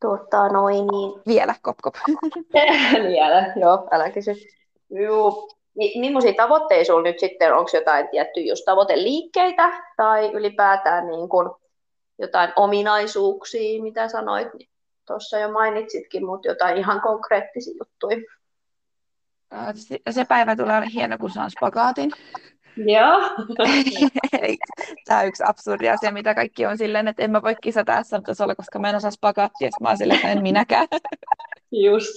[0.00, 1.22] Tuota, noin niin.
[1.26, 1.94] Vielä, kop kop.
[3.08, 4.34] Vielä, joo, älä kysy.
[4.90, 5.48] Joo.
[5.78, 11.50] Niin, millaisia tavoitteita sinulla nyt sitten, onko jotain tiettyjä just tavoiteliikkeitä tai ylipäätään niin kuin
[12.18, 14.68] jotain ominaisuuksia, mitä sanoit, niin
[15.06, 18.16] tuossa jo mainitsitkin, mutta jotain ihan konkreettisia juttuja.
[20.10, 22.10] Se päivä tulee hieno, kun saan spagaatin.
[22.76, 23.20] Joo.
[25.04, 28.54] Tämä on yksi absurdi asia, mitä kaikki on silleen, että en mä voi kisata SM-tasolla,
[28.54, 30.88] koska mä en osaa spagaattia, mä oon silleen, että en minäkään.
[31.72, 32.14] Just.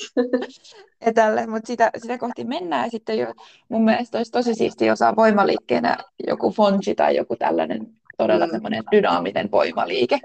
[1.02, 2.84] Etälle, mutta sitä, sitä kohti mennään.
[2.86, 3.34] Ja sitten jo,
[3.70, 7.88] mun mielestä olisi tosi siistiä osaa voimaliikkeenä joku fonji tai joku tällainen
[8.18, 8.86] todella mm.
[8.92, 10.20] dynaaminen voimaliike.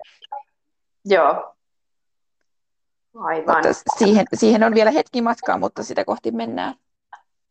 [1.04, 1.56] Joo,
[3.16, 3.56] Aivan.
[3.56, 6.74] Mutta siihen, siihen on vielä hetki matkaa, mutta sitä kohti mennään.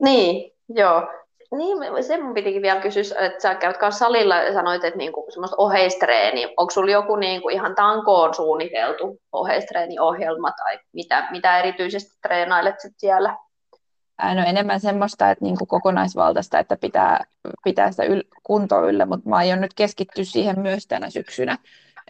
[0.03, 1.07] Niin, joo.
[1.51, 5.57] Niin, se mun pitikin vielä kysyä, että sä käyt salilla ja sanoit, että niinku semmoista
[5.57, 6.53] oheistreeni.
[6.57, 13.37] Onko sulla joku niinku ihan tankoon suunniteltu oheistreeniohjelma tai mitä, mitä erityisesti treenailet sit siellä?
[14.23, 17.25] No enemmän semmoista, että niinku kokonaisvaltaista, että pitää,
[17.63, 21.57] pitää sitä yl, kuntoa yllä, mutta mä aion nyt keskittyä siihen myös tänä syksynä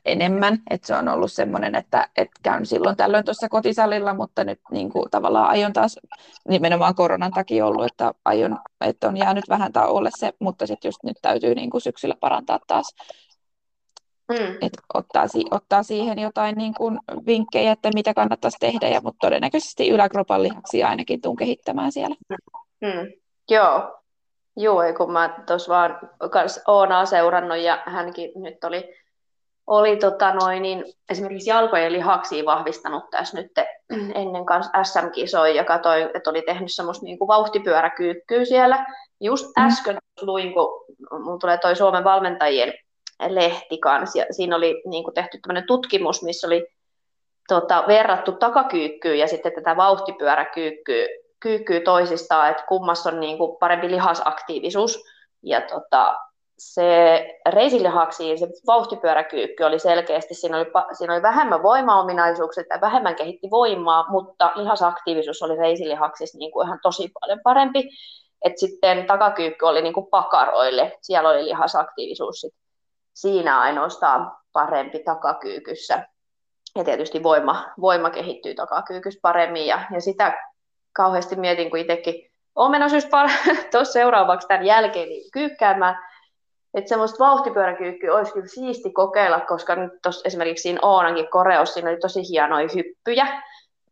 [0.06, 0.60] enemmän.
[0.70, 4.90] Että se on ollut semmoinen, että, että käyn silloin tällöin tuossa kotisalilla, mutta nyt niin
[4.90, 6.00] kuin, tavallaan aion taas
[6.48, 11.04] nimenomaan koronan takia ollut, että, aion, että on jäänyt vähän tauolle se, mutta sitten just
[11.04, 12.96] nyt täytyy niin kuin syksyllä parantaa taas.
[14.30, 14.58] Mm.
[14.62, 19.90] Et ottaa, ottaa siihen jotain niin kuin vinkkejä, että mitä kannattaisi tehdä, ja, mutta todennäköisesti
[19.90, 22.16] yläkropan lihaksia ainakin tuun kehittämään siellä.
[22.82, 23.12] Mm.
[23.50, 23.96] Joo,
[24.58, 26.00] Joo, kun mä tuossa vaan
[26.32, 28.96] kans Oonaa seurannut ja hänkin nyt oli
[29.68, 33.52] oli tota noin, niin esimerkiksi jalkojen lihaksia vahvistanut tässä nyt
[34.16, 38.86] ennen kanssa SM-kisoja ja katsoin, että oli tehnyt semmoista niin kuin vauhtipyöräkyykkyä siellä.
[39.22, 39.66] Just mm.
[39.66, 40.86] äsken luin, kun
[41.24, 42.74] mun tulee toi Suomen valmentajien
[43.28, 46.68] lehti kanssa, ja siinä oli niin kuin tehty tämmöinen tutkimus, missä oli
[47.48, 51.08] tota, verrattu takakyykkyä ja sitten tätä vauhtipyöräkyykkyä
[51.40, 55.04] kyykkyä toisistaan, että kummassa on niin kuin parempi lihasaktiivisuus.
[55.44, 56.18] Ja tota,
[56.58, 63.48] se reisilihaksi, se vauhtipyöräkyykky oli selkeästi, siinä oli, siinä oli vähemmän voimaominaisuuksia tai vähemmän kehitti
[63.52, 67.90] voimaa, mutta lihasaktiivisuus oli reisilihaksissa niin kuin ihan tosi paljon parempi.
[68.46, 72.54] Et sitten takakyykky oli niin kuin pakaroille, siellä oli lihasaktiivisuus sit
[73.14, 76.08] siinä ainoastaan parempi takakyykyssä.
[76.76, 80.38] Ja tietysti voima, voima kehittyy takakyykyssä paremmin ja, ja sitä
[80.94, 83.10] kauheasti mietin, kun itsekin olen menossa just
[83.72, 85.98] tuossa seuraavaksi tämän jälkeen niin kyykkäämään,
[86.76, 91.90] että semmoista vauhtipyöräkyykkyä olisi kyllä siisti kokeilla, koska nyt tuossa esimerkiksi siinä Oonankin koreossa siinä
[91.90, 93.42] oli tosi hienoja hyppyjä, niin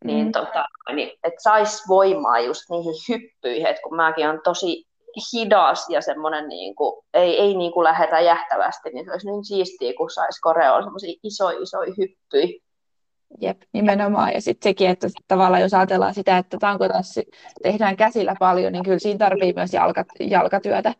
[0.04, 0.06] mm.
[0.06, 4.84] niin, tota, niin että saisi voimaa just niihin hyppyihin, että kun mäkin on tosi
[5.32, 9.44] hidas ja semmoinen niin kuin, ei, ei niin kuin lähde räjähtävästi, niin se olisi niin
[9.44, 12.60] siistiä, kun saisi koreolla semmoisia isoja isoja hyppyjä.
[13.40, 14.32] Jep, nimenomaan.
[14.32, 17.24] Ja sitten sekin, että tavallaan jos ajatellaan sitä, että tankotanssi
[17.62, 20.94] tehdään käsillä paljon, niin kyllä siinä tarvii myös jalka, jalkatyötä.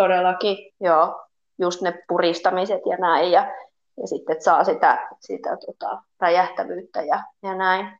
[0.00, 1.26] Todellakin, joo.
[1.58, 3.32] Just ne puristamiset ja näin.
[3.32, 3.54] Ja,
[4.00, 7.98] ja sitten, että saa sitä, sitä tota, räjähtävyyttä ja, ja näin.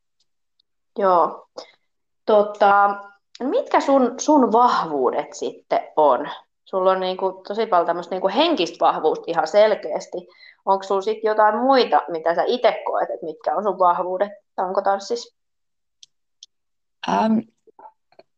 [0.98, 1.46] Joo.
[2.26, 2.90] Tota,
[3.40, 6.28] mitkä sun, sun vahvuudet sitten on?
[6.64, 10.28] Sulla on niinku tosi paljon tämmöistä niinku henkistä vahvuutta ihan selkeästi.
[10.66, 15.36] Onko sulla sitten jotain muita, mitä sä itse koet, että mitkä on sun vahvuudet tankotanssissa?
[17.08, 17.38] Ähm,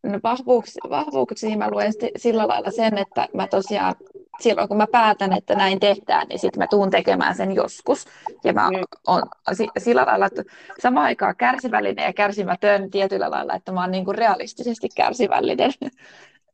[0.02, 3.94] no vahvuuksi, vahvuuksiin mä luen sillä lailla sen, että mä tosiaan
[4.40, 8.04] silloin kun mä päätän, että näin tehdään, niin sitten mä tuun tekemään sen joskus.
[8.44, 8.82] Ja mä mm.
[9.06, 9.22] oon
[9.78, 10.42] sillä lailla, että
[10.78, 15.72] samaan aikaan kärsivällinen ja kärsimätön tietyllä lailla, että mä oon niin kuin realistisesti kärsivällinen.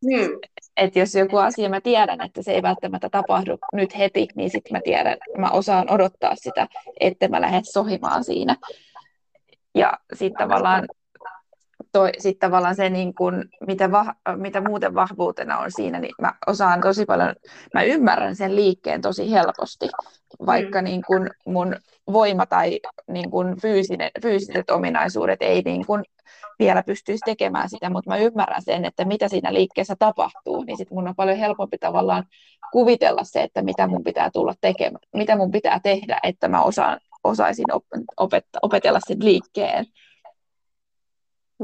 [0.05, 0.39] Mm.
[0.77, 4.73] että jos joku asia mä tiedän, että se ei välttämättä tapahdu nyt heti, niin sitten
[4.73, 6.69] mä tiedän, mä osaan odottaa sitä,
[7.01, 8.57] että mä lähden sohimaan siinä.
[9.75, 10.87] Ja sitten tavallaan
[11.99, 16.35] toi, sit tavallaan se, niin kun, mitä, va, mitä muuten vahvuutena on siinä, niin mä
[16.47, 17.35] osaan tosi paljon,
[17.75, 19.89] mä ymmärrän sen liikkeen tosi helposti,
[20.47, 20.85] vaikka mm.
[20.85, 21.77] niin kun mun
[22.13, 26.03] voima tai niin kun fyysinen, fyysiset ominaisuudet ei niin kun
[26.59, 30.91] vielä pystyisi tekemään sitä, mutta mä ymmärrän sen, että mitä siinä liikkeessä tapahtuu, niin sit
[30.91, 32.25] mun on paljon helpompi tavallaan
[32.73, 37.01] kuvitella se, että mitä mun pitää tulla tekemään, mitä mun pitää tehdä, että mä osaan,
[37.25, 37.67] osaisin
[38.17, 39.87] opettaa, opetella sen liikkeen.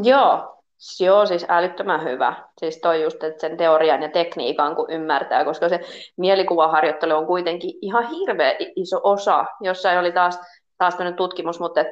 [0.02, 0.54] Joo,
[1.00, 2.34] Joo, siis älyttömän hyvä.
[2.58, 5.80] Siis toi just, että sen teorian ja tekniikan kun ymmärtää, koska se
[6.16, 9.44] mielikuvaharjoittelu on kuitenkin ihan hirveä iso osa.
[9.60, 10.40] Jossain oli taas,
[10.78, 11.86] taas tutkimus, mutta et,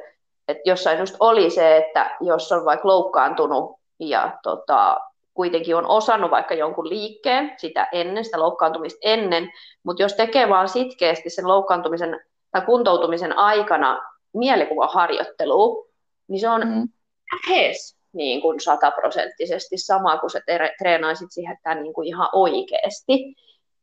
[0.47, 4.97] et jossain just oli se, että jos on vaikka loukkaantunut ja tota,
[5.33, 9.51] kuitenkin on osannut vaikka jonkun liikkeen sitä ennen, sitä loukkaantumista ennen,
[9.83, 12.19] mutta jos tekee vaan sitkeästi sen loukkaantumisen
[12.51, 14.01] tai kuntoutumisen aikana
[14.33, 15.85] mielikuvaharjoittelua,
[16.27, 16.87] niin se on mm
[17.33, 20.41] lähes niin kuin sataprosenttisesti sama, kuin sä
[20.77, 23.35] treenaisit siihen tämän niin kuin ihan oikeasti.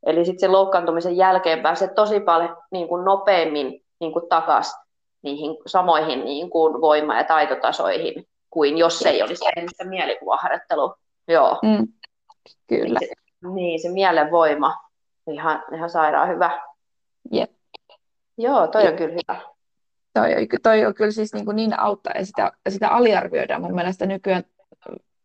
[0.05, 4.79] Eli sitten sen loukkaantumisen jälkeen pääset tosi paljon niin kuin nopeammin niin kuin takaisin
[5.21, 10.95] niihin samoihin niin kuin voima- ja taitotasoihin kuin jos ei olisi sitä mielikuvaharjoittelua.
[11.27, 11.59] Joo.
[11.61, 11.87] Mm,
[12.67, 12.99] kyllä.
[12.99, 14.77] Niin se, niin, se mielen voima,
[15.31, 16.61] ihan, ihan sairaan hyvä.
[17.31, 17.51] Jep.
[18.37, 18.91] Joo, toi Jep.
[18.91, 19.50] on kyllä hyvä
[20.13, 24.05] toi, toi on kyllä siis niin, kuin niin auttaa ja sitä, sitä aliarvioidaan mun mielestä
[24.05, 24.43] nykyään,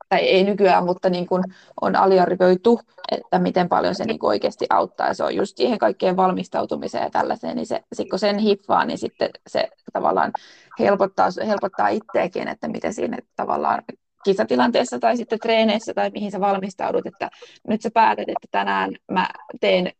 [0.08, 1.42] tai ei nykyään, mutta niin kuin
[1.80, 5.06] on aliarvioitu, että miten paljon se niin kuin oikeasti auttaa.
[5.06, 8.84] Ja se on just siihen kaikkeen valmistautumiseen ja tällaiseen, niin se, sit kun sen hiffaa,
[8.84, 10.32] niin sitten se tavallaan
[10.78, 13.82] helpottaa, helpottaa itseäkin, että miten siinä tavallaan
[14.26, 17.30] kisatilanteessa tai sitten treeneissä tai mihin sä valmistaudut, että
[17.68, 19.28] nyt sä päätät, että tänään mä
[19.60, 19.92] teen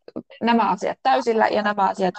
[0.42, 2.14] nämä asiat täysillä ja nämä asiat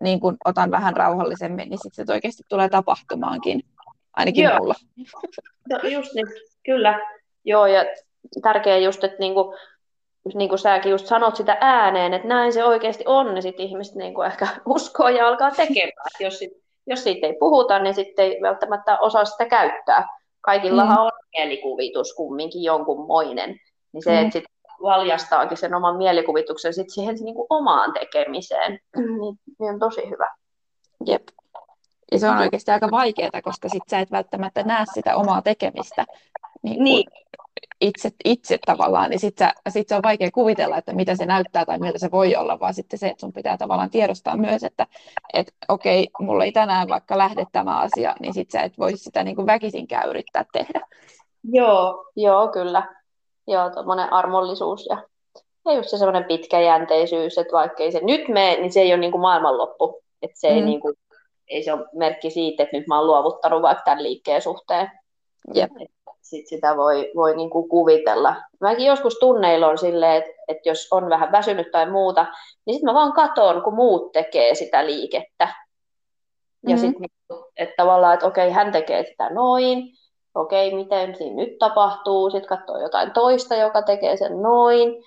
[0.00, 3.62] niin kun otan vähän rauhallisemmin, niin sitten se oikeasti tulee tapahtumaankin,
[4.16, 4.58] ainakin Joo.
[4.58, 4.74] mulla.
[5.70, 6.26] No, just niin,
[6.64, 7.00] kyllä.
[7.44, 7.84] Joo, ja
[8.42, 9.54] tärkeää just, että niinku,
[10.34, 13.94] niin kuin säkin just sanot sitä ääneen, että näin se oikeasti on, niin sitten ihmiset
[13.94, 16.10] niin kuin ehkä uskoo ja alkaa tekemään.
[16.20, 16.52] jos, sit,
[16.86, 20.08] jos siitä ei puhuta, niin sitten ei välttämättä osaa sitä käyttää.
[20.42, 21.02] Kaikillahan mm.
[21.02, 23.60] on mielikuvitus kumminkin jonkunmoinen.
[23.92, 24.16] Niin se, mm.
[24.16, 24.44] että sit
[24.82, 28.72] valjastaakin sen oman mielikuvituksen sit siihen niin kuin omaan tekemiseen,
[29.20, 30.28] niin, niin on tosi hyvä.
[31.06, 31.22] Jep.
[32.12, 36.04] Ja se on oikeasti aika vaikeaa, koska sit sä et välttämättä näe sitä omaa tekemistä
[36.62, 37.04] niin niin.
[37.80, 41.78] Itse, itse tavallaan, niin sitten sit se on vaikea kuvitella, että mitä se näyttää tai
[41.78, 44.86] miltä se voi olla, vaan sitten se, että sun pitää tavallaan tiedostaa myös, että
[45.34, 49.24] et, okei, mulla ei tänään vaikka lähde tämä asia, niin sitten sä et voi sitä
[49.24, 50.80] niin kuin väkisinkään yrittää tehdä.
[51.44, 52.94] Joo, joo, kyllä.
[53.46, 55.02] Joo, tuommoinen armollisuus ja,
[55.64, 59.00] ja just se semmoinen pitkäjänteisyys, että vaikka ei se nyt mene, niin se ei ole
[59.00, 60.02] niin kuin maailmanloppu.
[60.22, 60.56] Että se mm.
[60.56, 60.94] ei, niin kuin,
[61.48, 64.90] ei se ole merkki siitä, että nyt mä oon luovuttanut vaikka tämän liikkeen suhteen.
[65.54, 65.70] Jep.
[66.32, 68.36] Sit sitä voi, voi niin kuin kuvitella.
[68.60, 72.26] Mäkin joskus tunneilla on silleen, että, että jos on vähän väsynyt tai muuta,
[72.66, 75.48] niin sitten mä vaan katon, kun muut tekee sitä liikettä.
[76.66, 76.78] Ja mm-hmm.
[76.78, 77.08] sitten,
[77.56, 79.82] että tavallaan, että okei, hän tekee sitä noin,
[80.34, 85.04] okei, miten siinä nyt tapahtuu, sitten katsoo jotain toista, joka tekee sen noin,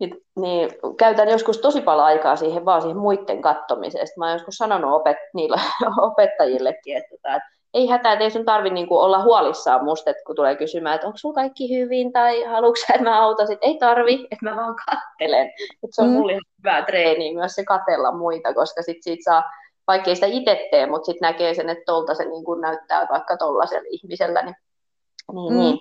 [0.00, 4.06] niin, niin käytän joskus tosi paljon aikaa siihen vaan siihen muiden kattomiseen.
[4.16, 5.56] Mä oon joskus sanonut opet, niille
[6.10, 10.36] opettajillekin, että, että ei hätää, että ei sun tarvi niinku olla huolissaan musta, että kun
[10.36, 14.28] tulee kysymään, että onko sulla kaikki hyvin tai haluatko että mä autan, sit ei tarvi,
[14.30, 15.46] että mä vaan kattelen.
[15.82, 16.14] Et se on mm.
[16.14, 19.42] mulle hyvä treeni myös se katella muita, koska sit siitä saa
[19.86, 23.36] vaikkei sitä itse tee, mutta sitten näkee sen, että tuolta se niin kuin näyttää vaikka
[23.36, 24.42] tuollaisella ihmisellä.
[24.42, 24.56] Niin,
[25.32, 25.58] niin, mm.
[25.58, 25.78] niin.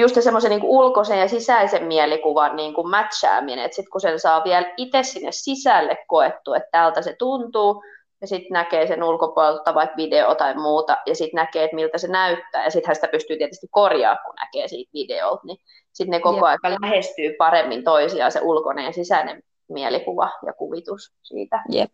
[0.00, 4.44] Just semmoisen niin ulkoisen ja sisäisen mielikuvan niin kuin matchaaminen, että sitten kun sen saa
[4.44, 7.82] vielä itse sinne sisälle koettu, että täältä se tuntuu,
[8.20, 12.08] ja sitten näkee sen ulkopuolelta vaikka video tai muuta, ja sitten näkee, että miltä se
[12.08, 15.58] näyttää, ja sitten sitä pystyy tietysti korjaamaan, kun näkee siitä videolta, niin
[15.92, 21.62] sitten ne koko ajan lähestyy paremmin toisiaan se ulkoinen ja sisäinen mielikuva ja kuvitus siitä.
[21.70, 21.90] Jep.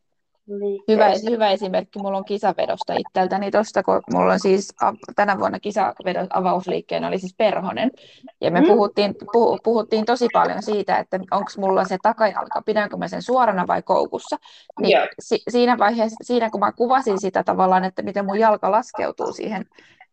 [0.89, 4.75] Hyvä, hyvä esimerkki mulla on kisavedosta itseltäni tuosta, kun mulla on siis
[5.17, 7.91] tänä vuonna kisavedon avausliikkeen oli siis perhonen.
[8.41, 8.67] Ja me mm.
[8.67, 13.67] puhuttiin, puh, puhuttiin tosi paljon siitä, että onko mulla se takajalka, pidänkö mä sen suorana
[13.67, 14.37] vai koukussa.
[14.81, 19.33] Niin si, siinä vaiheessa, siinä kun mä kuvasin sitä tavallaan, että miten mun jalka laskeutuu
[19.33, 19.67] siihen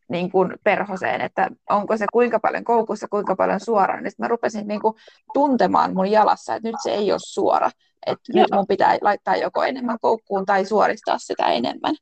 [0.10, 4.28] niin kuin perhoseen, että onko se kuinka paljon koukussa, kuinka paljon suorana, niin sitten mä
[4.28, 4.96] rupesin niin kuin
[5.34, 7.72] tuntemaan mun jalassa, että nyt se ei ole suora,
[8.06, 11.96] että nyt mun pitää laittaa joko enemmän koukkuun tai suoristaa sitä enemmän.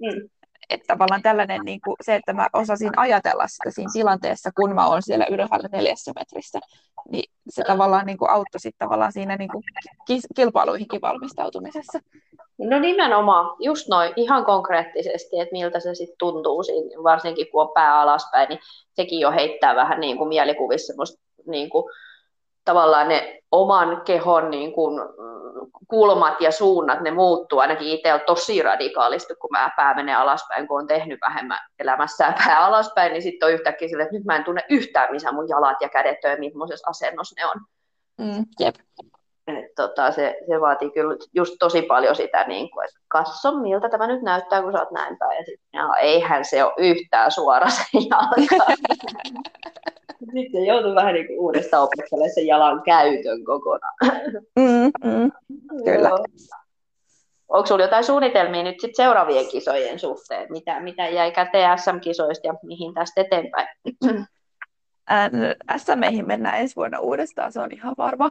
[0.00, 0.39] Mm.
[0.70, 4.86] Että tavallaan tällainen niin kuin se, että mä osasin ajatella sitä siinä tilanteessa, kun mä
[4.86, 6.58] oon siellä ylhäällä neljässä metrissä,
[7.10, 9.64] niin se tavallaan niin kuin auttoi sit tavallaan siinä niin kuin
[10.36, 11.98] kilpailuihinkin valmistautumisessa.
[12.58, 17.70] No nimenomaan, just noin, ihan konkreettisesti, että miltä se sitten tuntuu siinä, varsinkin kun on
[17.74, 18.58] pää alaspäin, niin
[18.92, 21.84] sekin jo heittää vähän niin kuin mielikuvissa semmoista niin kuin,
[22.64, 25.00] tavallaan ne oman kehon niin kuin,
[25.88, 30.80] kulmat ja suunnat, ne muuttuu ainakin itsellä tosi radikaalisti, kun mä pää menee alaspäin, kun
[30.80, 34.44] on tehnyt vähemmän elämässään pää alaspäin, niin sitten on yhtäkkiä sille, että nyt mä en
[34.44, 37.60] tunne yhtään, missä mun jalat ja kädet on ja millaisessa asennossa ne on.
[38.18, 38.74] Mm, jep.
[39.46, 43.88] Et tota, se, se vaatii kyllä just tosi paljon sitä, niin kuin, että katso miltä
[43.88, 45.38] tämä nyt näyttää, kun sä oot näin päin.
[45.38, 45.60] Ja sit,
[46.00, 48.64] eihän se ole yhtään suora se jalka.
[50.18, 53.94] Sitten joutuu vähän niin kuin uudestaan opettelemaan sen jalan käytön kokonaan.
[54.58, 55.32] Mm, mm,
[55.84, 56.10] kyllä.
[57.48, 60.46] Onko sinulla jotain suunnitelmia nyt sit seuraavien kisojen suhteen?
[60.52, 63.68] Mitä, mitä jäi käteen SM-kisoista ja mihin tästä eteenpäin?
[65.76, 68.30] SMEihin mennään ensi vuonna uudestaan, se on ihan varma.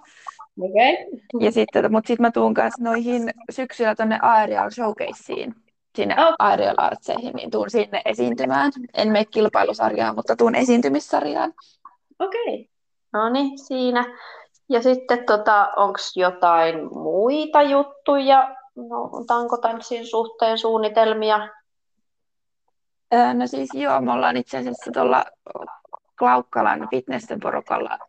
[0.61, 1.19] Okay.
[1.39, 5.55] Ja sitten, mutta sitten mä tuun kanssa noihin syksyllä tuonne Aerial Showcaseen,
[6.01, 6.15] sinne.
[6.39, 8.71] Aerial Artseihin, niin tuun sinne esiintymään.
[8.93, 11.53] En mene kilpailusarjaan, mutta tuun esiintymissarjaan.
[12.19, 12.53] Okei.
[12.53, 12.65] Okay.
[13.13, 14.17] No niin, siinä.
[14.69, 21.49] Ja sitten tota, onko jotain muita juttuja no, tankotanssin suhteen suunnitelmia?
[23.33, 25.25] No siis joo, me ollaan itse asiassa tuolla
[26.19, 27.99] Klaukkalan fitnessen porukalla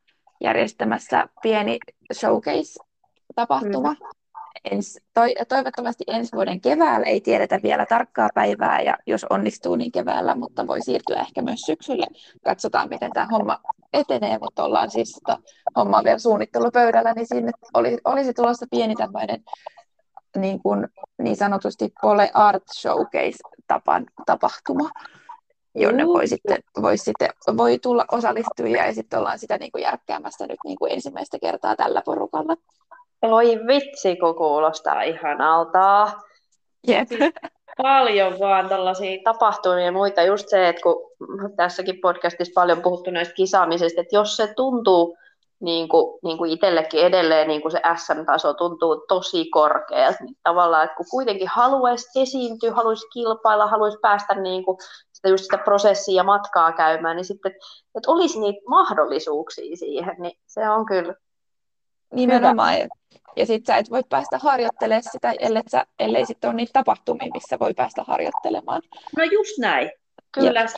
[0.40, 1.78] järjestämässä pieni
[2.12, 3.92] showcase-tapahtuma.
[3.92, 4.19] Mm.
[4.64, 9.92] Ens, toi, toivottavasti ensi vuoden keväällä, ei tiedetä vielä tarkkaa päivää ja jos onnistuu niin
[9.92, 12.06] keväällä, mutta voi siirtyä ehkä myös syksylle.
[12.44, 13.58] Katsotaan miten tämä homma
[13.92, 15.38] etenee, mutta ollaan siis tota,
[15.76, 19.44] homma vielä suunnittelupöydällä, niin sinne oli, olisi tulossa pieni tämmöinen
[20.36, 20.88] niin, kuin,
[21.22, 24.90] niin sanotusti Pole Art Showcase tapan, tapahtuma
[25.74, 30.46] jonne voi sitten, voi sitten voi tulla osallistujia ja sitten ollaan sitä niin kuin järkkäämässä
[30.46, 32.56] nyt niin kuin ensimmäistä kertaa tällä porukalla.
[33.22, 36.10] Oi vitsi, kun kuulostaa ihanalta.
[36.86, 37.08] Jep.
[37.08, 37.32] Siis
[37.82, 40.22] paljon vaan tällaisia tapahtumia ja muita.
[40.22, 41.10] Just se, että kun
[41.56, 45.16] tässäkin podcastissa paljon puhuttu näistä kisaamisista, että jos se tuntuu
[45.60, 50.84] niin kuin, niin kuin itsellekin edelleen niin kuin se SM-taso tuntuu tosi korkealta, niin tavallaan,
[50.84, 54.76] että kun kuitenkin haluaisi esiintyä, haluaisi kilpailla, haluaisi päästä niin kuin
[55.12, 57.52] sitä, just sitä prosessia ja matkaa käymään, niin sitten,
[57.94, 61.14] että olisi niitä mahdollisuuksia siihen, niin se on kyllä
[62.14, 62.74] Nimenomaan.
[62.74, 62.88] Hyvä.
[63.36, 67.30] Ja sitten sä et voi päästä harjoittelemaan sitä, ellei, sä, ellei sitten ole niitä tapahtumia,
[67.34, 68.82] missä voi päästä harjoittelemaan.
[69.16, 69.90] No just näin.
[70.32, 70.70] Kyllä, Jep.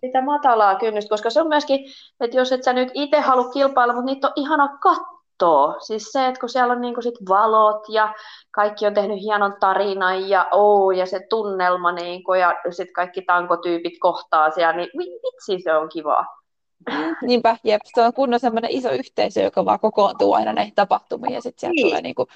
[0.00, 1.84] sitä matalaa kynnystä, koska se on myöskin,
[2.20, 5.74] että jos et sä nyt itse halua kilpailla, mutta niitä on ihana katsoa.
[5.80, 8.14] Siis se, että kun siellä on niinku sit valot ja
[8.50, 13.94] kaikki on tehnyt hienon tarinan ja oo, ja se tunnelma niinku, ja sitten kaikki tankotyypit
[14.00, 16.39] kohtaa siellä, niin vitsi se on kivaa.
[17.26, 17.80] Niinpä, jep.
[17.94, 21.74] Se on kunnon semmoinen iso yhteisö, joka vaan kokoontuu aina näihin tapahtumiin ja sitten sieltä
[21.74, 21.86] niin.
[21.86, 22.28] tulee niin kuin,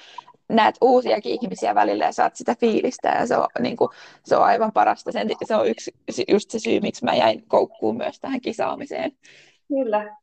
[0.49, 3.89] näet uusiakin ihmisiä välillä ja saat sitä fiilistä ja se on, niin kuin,
[4.23, 5.11] se on aivan parasta.
[5.11, 5.91] Sen, se on yksi,
[6.27, 9.11] just se syy, miksi mä jäin koukkuun myös tähän kisaamiseen.
[9.67, 10.17] Kyllä,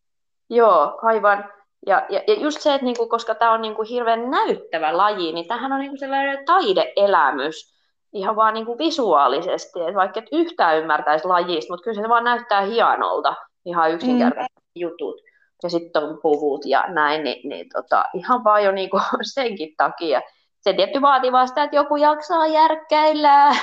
[0.51, 1.45] joo, aivan.
[1.87, 5.49] Ja, ja, ja just se, että niinku, koska tämä on niinku hirveän näyttävä laji, niin
[5.49, 7.73] tämähän on niinku sellainen taideelämys
[8.13, 12.61] ihan vaan niinku visuaalisesti, että vaikka et yhtään ymmärtäisi lajista, mutta kyllä se vaan näyttää
[12.61, 13.35] hienolta
[13.65, 14.81] ihan yksinkertaiset mm.
[14.81, 15.21] jutut.
[15.63, 19.01] Ja sitten on puvut ja näin, niin, niin tota, ihan vaan jo niinku
[19.35, 20.23] senkin takia.
[20.61, 23.57] Se tietty vaatii vasta, että joku jaksaa järkkäillä.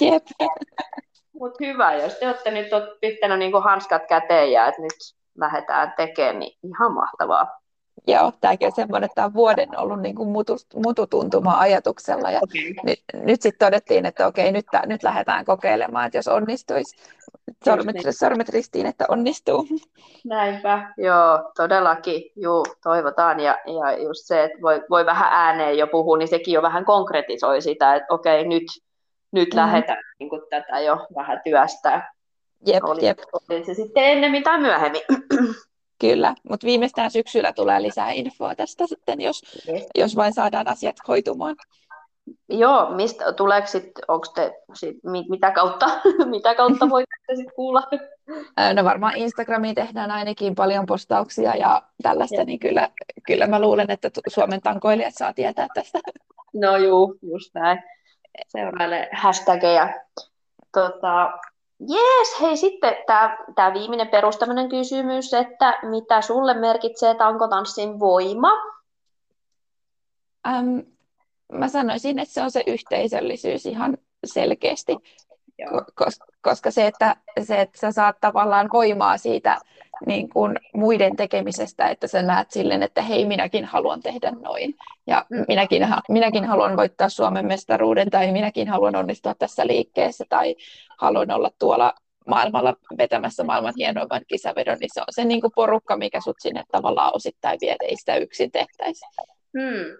[0.00, 0.22] Jep.
[1.40, 2.66] Mutta hyvä, jos te olette nyt
[3.00, 7.60] pistänyt niinku hanskat käteen ja että nyt lähdetään tekemään, niin ihan mahtavaa.
[8.06, 12.30] Joo, tämäkin on semmoinen, että tämä on vuoden ollut niin kuin mutu, mututuntuma ajatuksella.
[12.30, 12.74] Ja okay.
[12.84, 16.96] nyt, nyt sitten todettiin, että okei, nyt, nyt lähdetään kokeilemaan, että jos onnistuisi.
[17.64, 18.12] Sormet, niin.
[18.12, 19.66] sormet ristiin, että onnistuu.
[20.24, 23.40] Näinpä, joo, todellakin, juu, toivotaan.
[23.40, 26.84] Ja, ja just se, että voi, voi vähän ääneen jo puhua, niin sekin jo vähän
[26.84, 28.64] konkretisoi sitä, että okei, nyt,
[29.32, 29.56] nyt mm.
[29.56, 32.12] lähdetään niin kuin tätä jo vähän työstää.
[32.66, 33.18] Jep, oli, jep.
[33.32, 35.02] oli se sitten ennemmin tai myöhemmin.
[35.98, 39.86] Kyllä, mutta viimeistään syksyllä tulee lisää infoa tästä sitten, jos, yes.
[39.94, 41.56] jos vain saadaan asiat hoitumaan.
[42.48, 44.96] Joo, mistä, tuleeko sitten, onko te, sit,
[45.28, 45.86] mitä kautta,
[46.34, 47.82] mitä kautta voitte sitten kuulla?
[48.74, 52.44] No varmaan Instagramiin tehdään ainakin paljon postauksia ja tällaista, ja.
[52.44, 52.88] niin kyllä,
[53.26, 55.98] kyllä mä luulen, että Suomen tankoilijat saa tietää tästä.
[56.54, 57.82] No juu, just näin.
[58.48, 59.94] Seuraille hashtageja.
[60.72, 61.30] Tota,
[61.80, 62.96] Jees, hei sitten
[63.54, 68.50] tämä viimeinen perustaminen kysymys, että mitä sulle merkitsee tankotanssin voima?
[70.48, 70.78] Ähm,
[71.52, 74.96] mä sanoisin, että se on se yhteisöllisyys ihan selkeästi,
[75.94, 79.60] koska, koska se, että, se, että sä saat tavallaan voimaa siitä
[80.06, 84.74] niin kuin muiden tekemisestä, että sä näet silleen, että hei, minäkin haluan tehdä noin.
[85.06, 90.56] Ja minäkin, minäkin haluan voittaa Suomen mestaruuden, tai minäkin haluan onnistua tässä liikkeessä, tai
[90.98, 91.94] haluan olla tuolla
[92.26, 96.64] maailmalla vetämässä maailman hienoimman kisavedon, niin se on se niin kuin porukka, mikä sut sinne
[96.72, 99.06] tavallaan osittain vie, ei sitä yksin tehtäisi.
[99.58, 99.96] Hmm.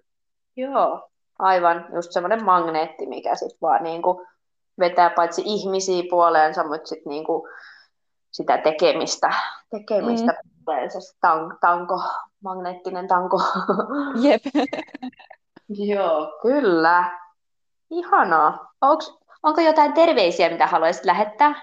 [0.57, 4.27] Joo, aivan just semmoinen magneetti, mikä sitten vaan niin kuin
[4.79, 7.43] vetää paitsi ihmisiä puoleensa, mutta sitten niin kuin
[8.37, 9.35] sitä tekemistä,
[9.71, 10.89] tekemistä mm.
[10.89, 12.03] se tan- tanko,
[12.41, 13.41] magneettinen tanko.
[14.25, 14.43] Jep.
[15.69, 17.19] Joo, kyllä.
[17.91, 18.73] Ihanaa.
[18.81, 21.55] Onks, onko jotain terveisiä, mitä haluaisit lähettää?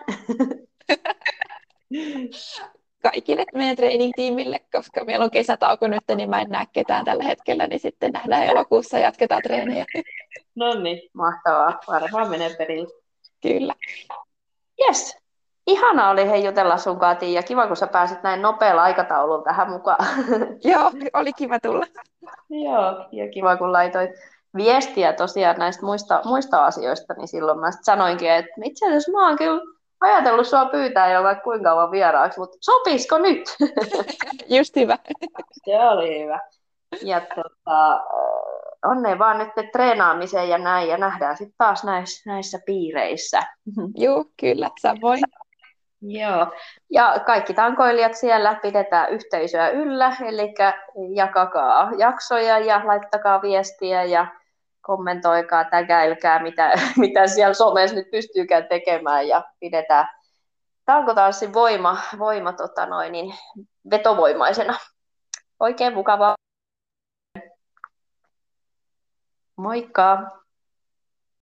[3.03, 7.67] Kaikille meidän treening-tiimille, koska meillä on kesätauko nyt, niin mä en näe ketään tällä hetkellä,
[7.67, 9.85] niin sitten nähdään elokuussa ja jatketaan treenejä.
[10.55, 11.79] No niin, mahtavaa.
[11.87, 12.93] Varmaan menee perille.
[13.41, 13.75] Kyllä.
[14.81, 15.22] Yes,
[15.67, 19.69] Ihana oli hei jutella sun Kati ja kiva, kun sä pääsit näin nopealla aikataululla tähän
[19.69, 20.05] mukaan.
[20.71, 21.85] Joo, oli kiva tulla.
[22.49, 24.11] Joo, ja kiva kun laitoit
[24.55, 29.37] viestiä tosiaan näistä muista, muista asioista, niin silloin mä sanoinkin, että itse asiassa mä oon
[29.37, 29.61] kyllä
[30.01, 33.43] ajatellut sua pyytää jo vaikka kuinka kauan vieraaksi, mutta sopisiko nyt?
[34.57, 34.97] Just hyvä.
[35.65, 36.39] Se oli hyvä.
[37.01, 38.03] Ja tota,
[38.85, 43.39] onnea vaan nyt treenaamiseen ja näin, ja nähdään sitten taas näissä, näissä piireissä.
[43.95, 45.19] Joo, kyllä, samoin.
[46.05, 46.47] Joo,
[46.89, 50.53] ja kaikki tankoilijat siellä pidetään yhteisöä yllä, eli
[51.15, 54.27] jakakaa jaksoja ja laittakaa viestiä ja
[54.81, 60.07] kommentoikaa, tägäilkää, mitä, mitä siellä somessa nyt pystyykään tekemään ja pidetään
[60.85, 63.35] tankotanssin voima, voima tota noin, niin
[63.91, 64.73] vetovoimaisena.
[65.59, 66.35] Oikein mukavaa.
[69.55, 70.42] Moikka!